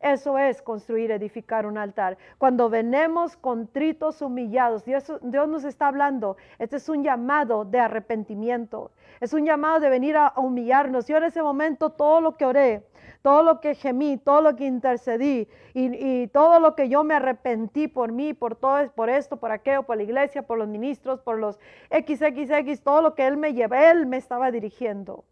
Eso 0.00 0.38
es 0.38 0.62
construir, 0.62 1.10
edificar 1.10 1.66
un 1.66 1.76
altar. 1.76 2.16
Cuando 2.38 2.70
venemos 2.70 3.36
contritos, 3.36 4.22
humillados, 4.22 4.82
Dios, 4.86 5.12
Dios, 5.20 5.48
nos 5.48 5.64
está 5.64 5.88
hablando. 5.88 6.38
Este 6.58 6.76
es 6.76 6.88
un 6.88 7.04
llamado 7.04 7.66
de 7.66 7.80
arrepentimiento. 7.80 8.92
Es 9.20 9.34
un 9.34 9.44
llamado 9.44 9.78
de 9.78 9.90
venir 9.90 10.16
a, 10.16 10.32
humillarnos. 10.36 11.06
Yo 11.06 11.18
en 11.18 11.24
ese 11.24 11.42
momento 11.42 11.90
todo 11.90 12.22
lo 12.22 12.38
que 12.38 12.46
oré, 12.46 12.86
todo 13.20 13.42
lo 13.42 13.60
que 13.60 13.74
gemí, 13.74 14.16
todo 14.16 14.40
lo 14.40 14.56
que 14.56 14.64
intercedí 14.64 15.48
y, 15.74 16.28
todo 16.28 16.60
lo 16.60 16.74
que 16.74 16.88
yo 16.88 17.04
me 17.04 17.14
arrepentí 17.14 17.86
por 17.86 18.10
mí, 18.10 18.32
por 18.32 18.56
todo, 18.56 18.90
por 18.92 19.10
esto, 19.10 19.36
por 19.36 19.52
aquello, 19.52 19.82
por 19.82 19.98
la 19.98 20.04
iglesia, 20.04 20.46
por 20.46 20.56
los 20.56 20.68
ministros, 20.68 21.20
por 21.20 21.38
los 21.38 21.58
XXX, 21.90 22.80
todo 22.82 23.02
lo 23.02 23.14
que 23.14 23.26
Él 23.26 23.36
me 23.36 23.52
llevó, 23.52 23.74
Él 23.74 24.06
me 24.06 24.16
estaba 24.16 24.50
dirigiendo. 24.50 25.24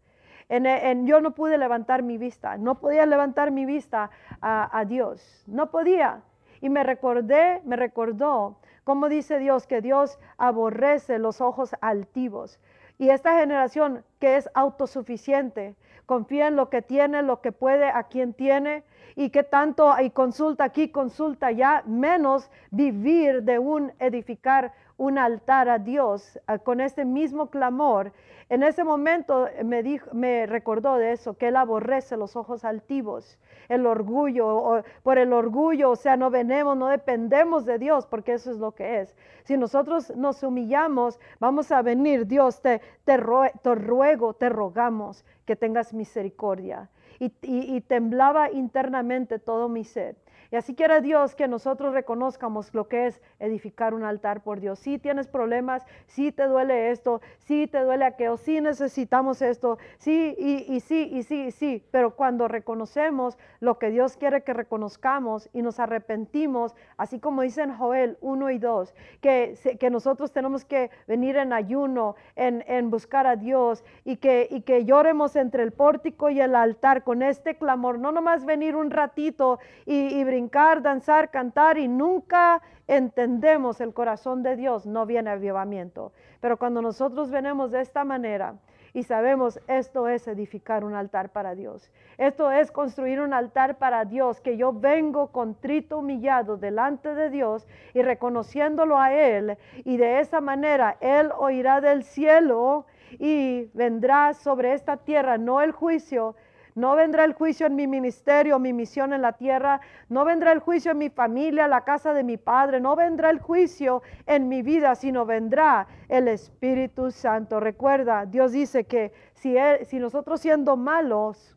Yo 0.49 1.21
no 1.21 1.31
pude 1.31 1.57
levantar 1.59 2.01
mi 2.01 2.17
vista, 2.17 2.57
no 2.57 2.79
podía 2.79 3.05
levantar 3.05 3.51
mi 3.51 3.65
vista 3.65 4.09
a, 4.41 4.83
Dios, 4.85 5.43
no 5.45 5.69
podía. 5.69 6.23
Y 6.59 6.69
me 6.69 6.83
recordé, 6.83 7.61
me 7.65 7.75
recordó 7.75 8.57
cómo 8.83 9.09
dice 9.09 9.37
Dios 9.37 9.67
que 9.67 9.81
Dios 9.81 10.17
aborrece 10.37 11.19
los 11.19 11.39
ojos 11.39 11.75
altivos. 11.81 12.59
Y 12.97 13.09
esta 13.09 13.39
generación 13.39 14.03
que 14.19 14.37
es 14.37 14.49
autosuficiente, 14.55 15.75
confía 16.05 16.47
en 16.47 16.55
lo 16.55 16.69
que 16.69 16.81
tiene, 16.81 17.21
lo 17.21 17.39
que 17.39 17.51
puede, 17.51 17.85
a 17.85 18.03
quien 18.03 18.33
tiene, 18.33 18.83
y 19.15 19.29
que 19.29 19.43
tanto 19.43 19.93
hay 19.93 20.09
consulta 20.09 20.63
aquí, 20.63 20.89
consulta 20.89 21.47
allá, 21.47 21.83
menos 21.85 22.49
vivir 22.71 23.43
de 23.43 23.59
un 23.59 23.93
edificar 23.99 24.73
un 24.99 25.17
altar 25.17 25.69
a 25.69 25.79
Dios 25.79 26.37
con 26.63 26.81
este 26.81 27.05
mismo 27.05 27.49
clamor. 27.49 28.11
En 28.49 28.63
ese 28.63 28.83
momento 28.83 29.47
me, 29.63 29.81
dijo, 29.81 30.09
me 30.13 30.45
recordó 30.45 30.97
de 30.97 31.13
eso, 31.13 31.35
que 31.35 31.47
Él 31.47 31.55
aborrece 31.55 32.17
los 32.17 32.35
ojos 32.35 32.65
altivos, 32.65 33.37
el 33.69 33.85
orgullo, 33.85 34.83
por 35.01 35.17
el 35.17 35.31
orgullo, 35.31 35.91
o 35.91 35.95
sea, 35.95 36.17
no 36.17 36.29
venemos, 36.29 36.75
no 36.75 36.87
dependemos 36.87 37.65
de 37.65 37.79
Dios, 37.79 38.07
porque 38.07 38.33
eso 38.33 38.51
es 38.51 38.57
lo 38.57 38.73
que 38.73 38.99
es. 38.99 39.15
Si 39.45 39.55
nosotros 39.55 40.15
nos 40.17 40.43
humillamos, 40.43 41.17
vamos 41.39 41.71
a 41.71 41.81
venir, 41.81 42.27
Dios, 42.27 42.61
te, 42.61 42.81
te, 43.05 43.15
ruego, 43.17 44.33
te 44.33 44.49
rogamos 44.49 45.23
que 45.45 45.55
tengas 45.55 45.93
misericordia. 45.93 46.89
Y, 47.19 47.33
y 47.41 47.81
temblaba 47.81 48.49
internamente 48.49 49.39
todo 49.39 49.67
mi 49.67 49.83
ser. 49.83 50.15
Y 50.51 50.55
así 50.55 50.73
quiera 50.73 50.99
Dios 50.99 51.35
que 51.35 51.47
nosotros 51.47 51.93
reconozcamos 51.93 52.73
lo 52.73 52.87
que 52.87 53.07
es 53.07 53.21
edificar 53.37 53.93
un 53.93 54.03
altar 54.03 54.41
por 54.41 54.59
Dios. 54.59 54.79
Si 54.79 54.97
tienes 54.97 55.27
problemas, 55.27 55.85
si 56.07 56.31
te 56.31 56.45
duele 56.47 56.89
esto, 56.89 57.21
si 57.37 57.67
te 57.67 57.83
duele 57.83 58.05
aquello, 58.05 58.37
si 58.37 58.59
necesitamos 58.59 59.43
esto, 59.43 59.77
sí 59.99 60.35
y, 60.39 60.79
sí 60.79 61.07
y 61.11 61.21
sí 61.23 61.45
y 61.45 61.51
sí. 61.51 61.83
Pero 61.91 62.15
cuando 62.15 62.47
reconocemos 62.47 63.37
lo 63.59 63.77
que 63.77 63.91
Dios 63.91 64.17
quiere 64.17 64.41
que 64.41 64.53
reconozcamos 64.53 65.49
y 65.53 65.61
nos 65.61 65.79
arrepentimos, 65.79 66.75
así 66.97 67.19
como 67.19 67.43
dice 67.43 67.61
en 67.61 67.75
Joel 67.75 68.17
1 68.21 68.49
y 68.49 68.57
2, 68.57 68.95
que, 69.21 69.77
que 69.79 69.89
nosotros 69.91 70.31
tenemos 70.31 70.65
que 70.65 70.89
venir 71.07 71.37
en 71.37 71.53
ayuno, 71.53 72.15
en, 72.35 72.63
en 72.67 72.89
buscar 72.89 73.27
a 73.27 73.35
Dios 73.35 73.83
y 74.03 74.17
que, 74.17 74.47
y 74.49 74.61
que 74.61 74.83
lloremos 74.85 75.35
entre 75.35 75.61
el 75.61 75.73
pórtico 75.73 76.31
y 76.31 76.41
el 76.41 76.55
altar 76.55 77.03
con 77.03 77.21
este 77.21 77.55
clamor, 77.55 77.99
no 77.99 78.11
nomás 78.11 78.45
venir 78.45 78.75
un 78.75 78.89
ratito 78.89 79.59
y, 79.85 79.93
y 79.93 80.23
brincar, 80.39 80.81
danzar, 80.81 81.31
cantar 81.31 81.77
y 81.77 81.89
nunca 81.89 82.61
entendemos 82.87 83.81
el 83.81 83.93
corazón 83.93 84.41
de 84.41 84.55
Dios, 84.55 84.85
no 84.85 85.05
viene 85.05 85.31
avivamiento. 85.31 86.13
Pero 86.39 86.55
cuando 86.55 86.81
nosotros 86.81 87.29
venimos 87.29 87.71
de 87.71 87.81
esta 87.81 88.05
manera, 88.05 88.55
y 88.93 89.03
sabemos 89.03 89.59
esto 89.67 90.07
es 90.07 90.29
edificar 90.29 90.85
un 90.85 90.95
altar 90.95 91.29
para 91.29 91.55
Dios. 91.55 91.91
Esto 92.17 92.51
es 92.51 92.71
construir 92.71 93.19
un 93.19 93.33
altar 93.33 93.77
para 93.79 94.05
Dios, 94.05 94.39
que 94.39 94.55
yo 94.55 94.71
vengo 94.71 95.27
contrito, 95.27 95.97
humillado 95.97 96.55
delante 96.55 97.13
de 97.13 97.29
Dios 97.29 97.67
y 97.93 98.01
reconociéndolo 98.01 98.97
a 98.97 99.13
Él. 99.13 99.57
Y 99.83 99.97
de 99.97 100.21
esa 100.21 100.39
manera 100.39 100.95
Él 101.01 101.31
oirá 101.37 101.81
del 101.81 102.03
cielo 102.03 102.85
y 103.19 103.69
vendrá 103.73 104.33
sobre 104.33 104.71
esta 104.71 104.95
tierra, 104.95 105.37
no 105.37 105.59
el 105.59 105.73
juicio, 105.73 106.35
no 106.75 106.95
vendrá 106.95 107.23
el 107.25 107.33
juicio 107.33 107.67
en 107.67 107.75
mi 107.75 107.87
ministerio, 107.87 108.59
mi 108.59 108.73
misión 108.73 109.13
en 109.13 109.21
la 109.21 109.33
tierra. 109.33 109.81
No 110.07 110.25
vendrá 110.25 110.51
el 110.51 110.59
juicio 110.59 110.91
en 110.91 110.97
mi 110.97 111.09
familia, 111.09 111.67
la 111.67 111.83
casa 111.83 112.13
de 112.13 112.23
mi 112.23 112.37
padre. 112.37 112.79
No 112.79 112.95
vendrá 112.95 113.29
el 113.29 113.39
juicio 113.39 114.01
en 114.25 114.47
mi 114.47 114.61
vida, 114.61 114.95
sino 114.95 115.25
vendrá 115.25 115.87
el 116.07 116.27
Espíritu 116.27 117.11
Santo. 117.11 117.59
Recuerda, 117.59 118.25
Dios 118.25 118.51
dice 118.51 118.85
que 118.85 119.11
si, 119.33 119.55
si 119.85 119.99
nosotros 119.99 120.41
siendo 120.41 120.77
malos, 120.77 121.55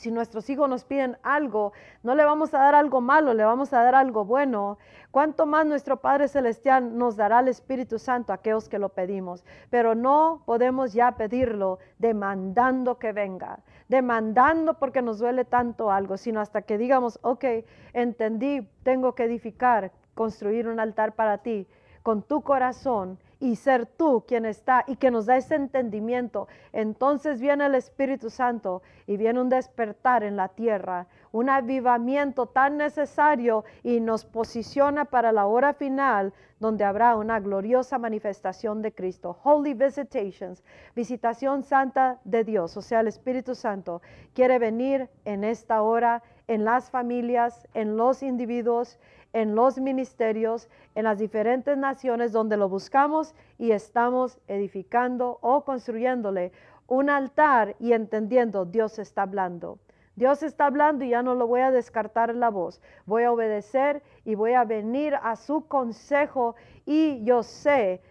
si 0.00 0.10
nuestros 0.10 0.48
hijos 0.48 0.66
nos 0.66 0.84
piden 0.84 1.18
algo, 1.22 1.74
no 2.02 2.14
le 2.14 2.24
vamos 2.24 2.54
a 2.54 2.58
dar 2.58 2.74
algo 2.74 3.02
malo, 3.02 3.34
le 3.34 3.44
vamos 3.44 3.74
a 3.74 3.82
dar 3.82 3.94
algo 3.94 4.24
bueno. 4.24 4.78
¿Cuánto 5.10 5.44
más 5.44 5.66
nuestro 5.66 5.98
Padre 5.98 6.26
Celestial 6.26 6.96
nos 6.96 7.16
dará 7.16 7.40
el 7.40 7.48
Espíritu 7.48 7.98
Santo 7.98 8.32
a 8.32 8.36
aquellos 8.36 8.70
que 8.70 8.78
lo 8.78 8.88
pedimos? 8.88 9.44
Pero 9.68 9.94
no 9.94 10.42
podemos 10.46 10.94
ya 10.94 11.12
pedirlo 11.12 11.80
demandando 11.98 12.98
que 12.98 13.12
venga, 13.12 13.58
demandando 13.88 14.78
porque 14.78 15.02
nos 15.02 15.18
duele 15.18 15.44
tanto 15.44 15.90
algo, 15.90 16.16
sino 16.16 16.40
hasta 16.40 16.62
que 16.62 16.78
digamos, 16.78 17.18
ok, 17.20 17.44
entendí, 17.92 18.66
tengo 18.82 19.14
que 19.14 19.24
edificar, 19.24 19.92
construir 20.14 20.66
un 20.66 20.80
altar 20.80 21.14
para 21.14 21.38
ti 21.38 21.68
con 22.02 22.22
tu 22.22 22.40
corazón 22.40 23.18
y 23.40 23.56
ser 23.56 23.86
tú 23.86 24.24
quien 24.28 24.44
está 24.44 24.84
y 24.86 24.96
que 24.96 25.10
nos 25.10 25.26
da 25.26 25.36
ese 25.36 25.54
entendimiento, 25.54 26.46
entonces 26.72 27.40
viene 27.40 27.66
el 27.66 27.74
Espíritu 27.74 28.30
Santo 28.30 28.82
y 29.06 29.16
viene 29.16 29.40
un 29.40 29.48
despertar 29.48 30.22
en 30.22 30.36
la 30.36 30.48
tierra, 30.48 31.06
un 31.32 31.48
avivamiento 31.48 32.46
tan 32.46 32.76
necesario 32.76 33.64
y 33.82 34.00
nos 34.00 34.24
posiciona 34.24 35.06
para 35.06 35.32
la 35.32 35.46
hora 35.46 35.72
final 35.72 36.32
donde 36.60 36.84
habrá 36.84 37.16
una 37.16 37.40
gloriosa 37.40 37.98
manifestación 37.98 38.82
de 38.82 38.92
Cristo. 38.92 39.38
Holy 39.42 39.72
visitations, 39.72 40.62
visitación 40.94 41.62
santa 41.62 42.20
de 42.24 42.44
Dios, 42.44 42.76
o 42.76 42.82
sea, 42.82 43.00
el 43.00 43.08
Espíritu 43.08 43.54
Santo 43.54 44.02
quiere 44.34 44.58
venir 44.58 45.08
en 45.24 45.42
esta 45.42 45.80
hora 45.82 46.22
en 46.46 46.64
las 46.64 46.90
familias, 46.90 47.66
en 47.74 47.96
los 47.96 48.22
individuos, 48.22 48.98
en 49.32 49.54
los 49.54 49.78
ministerios, 49.78 50.68
en 50.94 51.04
las 51.04 51.18
diferentes 51.18 51.76
naciones 51.76 52.32
donde 52.32 52.56
lo 52.56 52.68
buscamos 52.68 53.34
y 53.58 53.72
estamos 53.72 54.38
edificando 54.48 55.38
o 55.40 55.64
construyéndole 55.64 56.52
un 56.86 57.08
altar 57.08 57.76
y 57.78 57.92
entendiendo 57.92 58.64
Dios 58.64 58.98
está 58.98 59.22
hablando. 59.22 59.78
Dios 60.16 60.42
está 60.42 60.66
hablando 60.66 61.04
y 61.04 61.10
ya 61.10 61.22
no 61.22 61.34
lo 61.34 61.46
voy 61.46 61.60
a 61.60 61.70
descartar 61.70 62.34
la 62.34 62.50
voz. 62.50 62.82
Voy 63.06 63.22
a 63.22 63.32
obedecer 63.32 64.02
y 64.24 64.34
voy 64.34 64.52
a 64.52 64.64
venir 64.64 65.14
a 65.14 65.36
su 65.36 65.66
consejo 65.66 66.56
y 66.84 67.22
yo 67.24 67.42
sé 67.42 68.02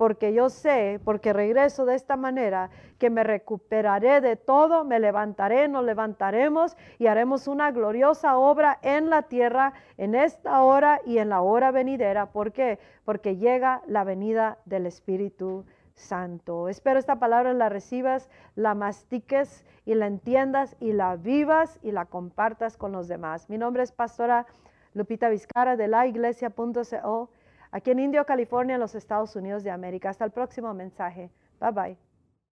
porque 0.00 0.32
yo 0.32 0.48
sé, 0.48 0.98
porque 1.04 1.34
regreso 1.34 1.84
de 1.84 1.94
esta 1.94 2.16
manera, 2.16 2.70
que 2.98 3.10
me 3.10 3.22
recuperaré 3.22 4.22
de 4.22 4.34
todo, 4.34 4.82
me 4.82 4.98
levantaré, 4.98 5.68
nos 5.68 5.84
levantaremos 5.84 6.74
y 6.98 7.06
haremos 7.06 7.46
una 7.46 7.70
gloriosa 7.70 8.38
obra 8.38 8.78
en 8.80 9.10
la 9.10 9.24
tierra 9.24 9.74
en 9.98 10.14
esta 10.14 10.62
hora 10.62 11.02
y 11.04 11.18
en 11.18 11.28
la 11.28 11.42
hora 11.42 11.70
venidera. 11.70 12.32
¿Por 12.32 12.50
qué? 12.52 12.78
Porque 13.04 13.36
llega 13.36 13.82
la 13.86 14.02
venida 14.02 14.56
del 14.64 14.86
Espíritu 14.86 15.66
Santo. 15.92 16.70
Espero 16.70 16.98
esta 16.98 17.18
palabra 17.18 17.52
la 17.52 17.68
recibas, 17.68 18.30
la 18.54 18.74
mastiques 18.74 19.66
y 19.84 19.96
la 19.96 20.06
entiendas 20.06 20.78
y 20.80 20.94
la 20.94 21.16
vivas 21.16 21.78
y 21.82 21.92
la 21.92 22.06
compartas 22.06 22.78
con 22.78 22.92
los 22.92 23.06
demás. 23.06 23.50
Mi 23.50 23.58
nombre 23.58 23.82
es 23.82 23.92
Pastora 23.92 24.46
Lupita 24.94 25.28
Vizcara 25.28 25.76
de 25.76 25.88
la 25.88 26.06
iglesia.co 26.06 27.28
aquí 27.70 27.90
en 27.90 27.98
Indio, 27.98 28.24
California, 28.24 28.74
en 28.74 28.80
los 28.80 28.94
Estados 28.94 29.36
Unidos 29.36 29.64
de 29.64 29.70
América. 29.70 30.10
Hasta 30.10 30.24
el 30.24 30.30
próximo 30.30 30.74
mensaje. 30.74 31.30
Bye 31.60 31.72
bye. 31.72 32.09